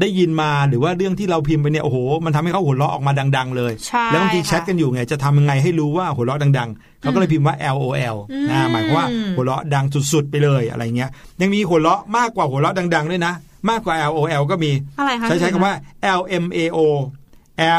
[0.00, 8.16] ได้ยินมาหรือว่าเรื่องที่เราพิมพ์ไปเนี่ยโอ้โหมันทำให้เขาหัวเราะออกมาดัง ๆ เลยใช่แล้วบางทีแชทกันอยู่ไงจะทำยังไงให้รู้ว่าหัวเราะดัง ๆเขาก็เลยพิมพ์ว่า L O L
[8.50, 9.06] นะหมายความว่า
[9.36, 11.10] หัวเราะดังสุดๆไปเลยอะไรเงี้ย
[11.40, 13.34] ยังมีหัวเราะมากกว่าหัวเราะดัง ๆ ด้วยนะ
[13.70, 15.74] มากกว่า L O L ก็มีอะไรคะใช้ใช้คำว่า
[16.18, 16.78] L M A O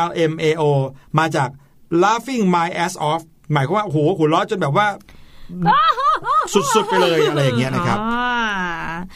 [0.05, 0.63] L M A O
[1.19, 1.49] มาจาก
[2.03, 3.21] laughing my ass off
[3.53, 4.87] หมายความว่าโอ้โหหัวเราะจนแบบว่า
[6.75, 8.35] สุดๆไปเลยอะไรอย่างเงี้ยนะครับอ่า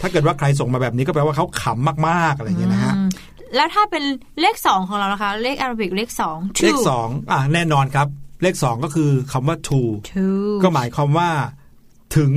[0.01, 3.07] ถ้าเกิดว่าใครส่งมาแบบนี้ก็แปลว่าเขาขำมากๆอะไรอย่างเงี้ยนะฮะอืม
[3.55, 4.03] แล้วถ้าเป็น
[4.41, 8.07] เลขสองของเรานะคะ เลขอาราบิกเลขสองเลขสองอะแน่นอนครับ
[8.43, 11.29] เลขสองก็คือคำว่า to two ก็หมายความว่า
[12.17, 12.31] ถึง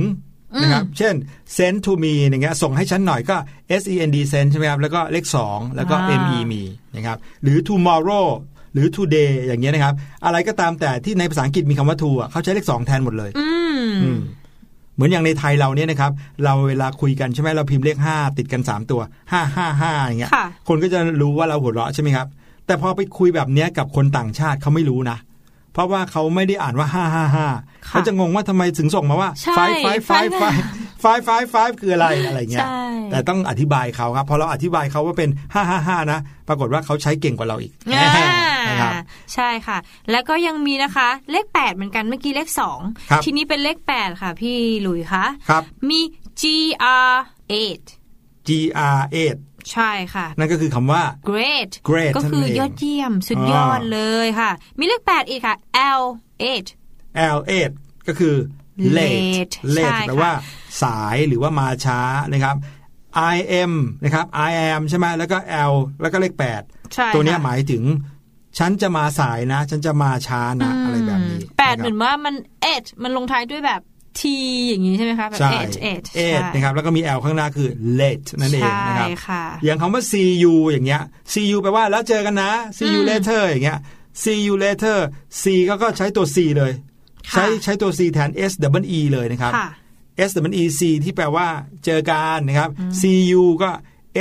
[0.61, 1.15] นะครับ เช่น
[1.57, 3.35] send to me อย่างเงี้ยส่งให้ฉันหน่อยก็
[3.81, 6.63] s e n d send ใช่ไหมครับ แล้วก็เลข 2 แล้วก็อ่า m e me
[6.95, 9.93] นะครับ หรือ tomorrow ห รือ today อย่างเงี้ยนะครับ
[10.25, 13.47] อะไรก็ตามแต่ที่ในภาษาอังกฤษมีคำว่า to อะเขาใช้เลข2แทนหมดเลย อื
[13.79, 14.19] มอืม
[14.95, 16.11] เหมือนอย่างในไทยเราเนี่ยนะครับ
[16.43, 19.01] เราเวลาคุยกันใช่ไหมเราพิมพ์เลข5ติดกัน3ตัว
[19.33, 22.27] 5 5 5อย่างเงี้ยค่ะคนก็จะรู้ว่าเราหัวเราะใช่ไหมครับ
[22.65, 25.17] แต่พอไปคุยแบบเนี้ยกับคนต่างชาติเขาไม่รู้นะ
[25.73, 27.49] เพราะว่าเขาไม่ได้อ่านว่า5 5 5ค่ะ
[27.87, 29.65] เขาจะงงว่าทำไมถึงส่งมาว่าใช่
[30.09, 30.31] five
[31.03, 38.09] five five five five five five คืออะไรอะไรเงี้ยใช่แต่ต้องอธิบายเขาครับพอเราอธิบายเขาว่าเป็น5 5 5นะ ปรากฏว่าเขาใช้เก่งกว่าเราอีกอ่า
[38.69, 38.93] นะครับ
[39.33, 39.77] ใช่ค่ะ
[40.11, 45.99] แล้วก็ยังมีนะคะ เลข8เหมือนกันเมื่อกี้เลข2ครับทีนี้เป็นเลข8ค่ะ พี่หลุยคะครับมี
[46.41, 47.13] GR
[47.77, 48.49] 8 G
[48.97, 48.99] R
[49.35, 55.55] 8ใช่ค่ะ นั่นก็คือคำว่า great Great ก็คือนั่นเองยอดเยี่ยมสุดยอดอ่าเลยค่ะ มีเลข 8 อีกค่ะ
[55.99, 56.03] L
[56.63, 57.37] 8 L
[57.73, 58.35] 8ก็คือ
[58.97, 60.31] late late ใช่ late แปลว่า
[60.83, 61.99] สายหรือว่ามาช้า
[62.33, 62.55] นะครับ
[63.33, 63.73] I am
[64.03, 65.37] นะครับ I am ใช่ไหมแล้วก็
[65.71, 67.83] L แล้วก็เลข8ใช่ตัวเนี้ยค่ะหมายถึง
[68.57, 73.81] ฉันจะมาสายนะ ฉันจะมาช้านะอะไรแบบนี้แปดะครับเหมือนว่ามันเอ็ดมันลงท้ายด้วยแบบ
[74.19, 74.21] T
[74.69, 77.69] อย่างนี้ใช่ไหมคะแบบใช่เอ็ดเอ็ดเอ็ดนะครับแล้วก็มี L ข้างหน้าคือ
[77.99, 81.01] late นั่นเองนะครับใช่ค่ะอย่างคำว่า see you อย่างเงี้ย
[81.31, 83.79] see you แปลว่าแล้วเจอกันนะ see you later อย่างเงี้ย
[84.23, 84.97] see you later
[85.41, 86.71] see ก็ก็ใช้ตัว c เลย
[87.31, 89.67] ค่ะใช้ใช้ตัว c แทน s w e เลยนะครับค่ะ
[90.27, 91.47] S W E C ที่แปลว่า
[91.85, 92.69] เจอกันนะครับ
[93.01, 93.03] C
[93.41, 93.69] U ก็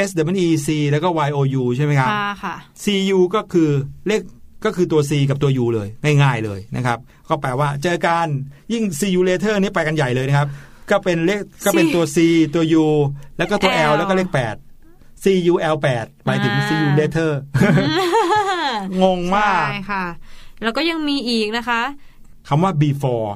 [0.09, 2.87] S W E C แล้วก็ Y O U ใช่ไหมครับค่ะค่ะ C
[3.17, 3.71] U ก็คือ
[4.09, 4.23] เลข
[4.65, 5.89] ก็คือตัว C กับตัว U เลย
[6.23, 8.27] ง่ายๆเลยนะครับ ก็แปลว่าเจอกัน
[8.73, 10.49] ยิ่ง See you later นี่ไปกันใหญ่เลยนะครับ
[10.91, 12.17] ก็เป็นเลขก็เป็นตัว C
[12.55, 12.87] ตัว U
[13.39, 17.31] แล้วก็ตัว L L แล้วก็เลข 8 C U L 8หมายถึง See you later
[19.03, 20.05] งงมากใช่ค่ะ
[20.63, 21.83] แล้วก็ยังมีอีกนะคะ
[22.49, 23.31] คำว่า before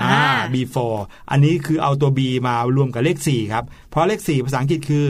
[0.00, 0.98] อ่าอ่า before
[1.30, 5.06] อันนี้คือเอาตัว b มารวมกับเลข 4 ครับ เพราะเลข 4 ภาษาอังกฤษคือ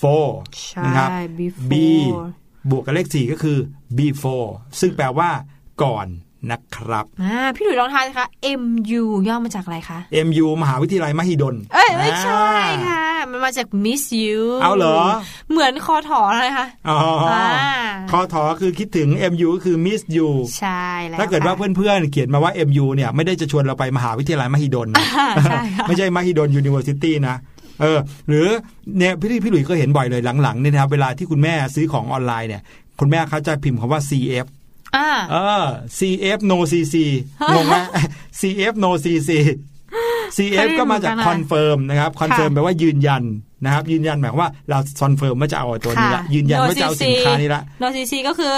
[0.00, 0.26] for
[0.70, 1.08] ใช่นะครับ
[1.38, 1.72] before b
[2.70, 3.58] บวกกับเลข 4 ก็คือ
[3.98, 4.48] before
[4.80, 5.30] ซึ่งแปลว่า
[5.82, 6.06] ก่อน
[6.50, 8.28] นะครับอ่าพี่หลุยลองทายสิคะ
[8.60, 14.98] MU ย่อมาจากอะไรคะ MU มหาวิทยาลัยมหิดล เอ้ยไม่ใช่อ่าค่ะ มันมาจาก Miss You เอาเหรอ
[15.50, 16.98] เหมือนคอถอเลยค่ะอ๋อ
[17.32, 17.46] อา
[18.10, 20.28] คอถอคือคิดถึง MU ก็คือ Miss You
[20.58, 27.36] ใช่แล้วถ้าเกิดว่าค่ะเพื่อนๆ เขียนมาว่า MU เนี่ยไม่ได้จะชวนเราไปมหาวิทยาลัยมหิดลนะอ่าใช่ค่ะไม่ใช่มหิดล University นะ
[27.80, 28.46] เออหรือ
[28.98, 32.62] เนี่ยพี่พี่หลุยส์ก็เห็นบ่อยเลยหลังๆเนี่ยนะครับเวลาที่คุณแม่ซื้อของออนไลน์เนี่ย
[33.00, 34.46] คุณแม่เขาจะพิมพ์คำว่า CF
[34.96, 35.64] อ่าเออ
[35.98, 36.94] CF no CC
[37.54, 37.76] งงไหม
[38.40, 39.30] CF no CC
[40.36, 43.22] CF ก็มาจากไม่รู้เหมือนกันอะ confirm นะครับ confirm ค่ะแปลว่ายืนยัน
[43.64, 48.54] นะครับยืนยันหมายความว่าเรา confirm ว่าจะเอาตัวนี้ละค่ะยืนยันว่าจะเอาสินค้านี้ละ no CC ก็คือ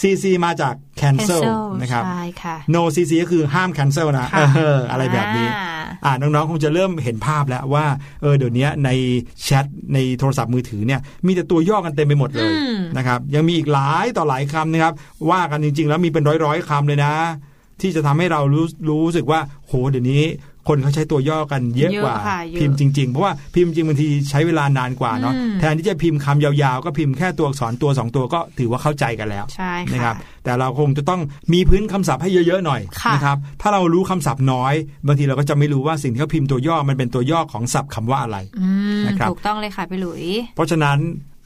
[0.00, 1.44] CC มาจาก cancel cancel
[1.80, 7.84] นะครับใช่ค่ะ no CC ก็คือห้าม cancel นะค่ะเอออะไรแบบนี้อ่าอ่าน้องๆ คงจะเริ่มเห็นภาพแล้วว่า
[8.22, 8.90] เออเดี๋ยวนี้ใน
[9.42, 14.94] แชทในโทรศัพท์มือถือเนี่ย มีแต่ตัวย่อกันเต็มไปหมดเลยอืมนะครับ ยังมีอีกหลายต่อหลายคำนะครับ
[15.30, 17.12] ว่ากันจริงๆ แล้วมีเป็นร้อยๆคำเลยนะ
[17.80, 20.24] ที่จะทำให้เรารู้รู้สึกว่า โห เดี๋ยวนี้
[20.68, 31.20] คนเขาใช้ตัวย่อกันเยอะเยอะกว่าค่ะเยอะพิมพ์จริง ๆ เพราะว่าพิมพ์จริงบางทีใช้เวลานานกว่าเนาะอืมแทนที่จะพิมพ์คำยาวๆ ก็พิมพ์แค่ตัวอักษรตัวสองตัวก็ถือว่าเข้าใจกันแล้วใช่นะคค่ะรับแต่เราคงจะต้อง
[31.52, 34.74] มีพื้นคำศัพท์ให้เยอะๆหน่อยค่ะนะครับถ้าเรารู้คำศัพท์น้อย
[35.06, 38.68] บางทีเราก็จะไม่รู้ว่าสิ่งที่เขาพิมพ์ตัวย่อมันเป็นตัวย่อของศัพท์คำว่าอะไรอื
[39.00, 40.98] มนะครับถูกต้องเลยค่ะพี่หลุย เพราะฉะนั้น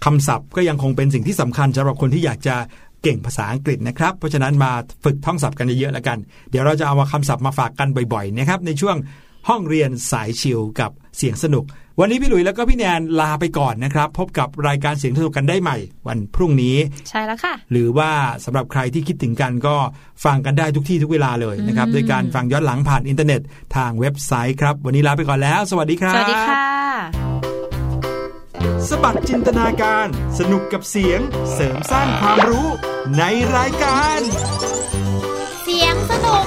[0.04, 2.56] คำศัพท์ก็ยังคงเป็นสิ่งที่สำคัญสำหรับคนที่อยากจะ
[3.02, 4.72] เก่งภาษาอังกฤษนะครับ เพราะฉะนั้นมา
[5.04, 6.18] ฝึกท่องศัพท์กันเยอะๆแล้วกัน
[6.50, 8.96] เดี๋ยวเราจะเอามาคำศัพท์มาฝากกันบ่อยๆนะครับในช่วง
[9.48, 11.64] ห้องเรียนสายชิลกับเสียงสนุก
[12.00, 15.76] วันนี้พี่หลุยแล้วก็พี่แนนลาไปก่อนนะครับ พบกับรายการเสียงสนุกกันได้ใหม่
[16.08, 16.76] วันพรุ่งนี้
[17.08, 18.10] ใช่แล้วค่ะ หรือว่า
[18.44, 19.76] สำหรับใครที่คิดถึงกันก็
[20.24, 23.40] ฟังกันได้ทุกที่ทุกเวลาเลยนะครับอืมโดยการฟังย้อนหลังผ่านอินเทอร์เน็ต
[23.76, 26.64] ทางเว็บไซต์ครับ วันนี้ลาไปก่อนแล้ว สวัสดีครับสวัสดีค่ะ
[28.88, 30.06] สบัดจินตนาการ
[30.38, 31.20] สนุกกับเสียง
[31.52, 32.68] เสริมสร้างความรู้
[33.18, 33.22] ใน
[33.56, 34.18] รายการ
[35.62, 36.44] เสียงสนุก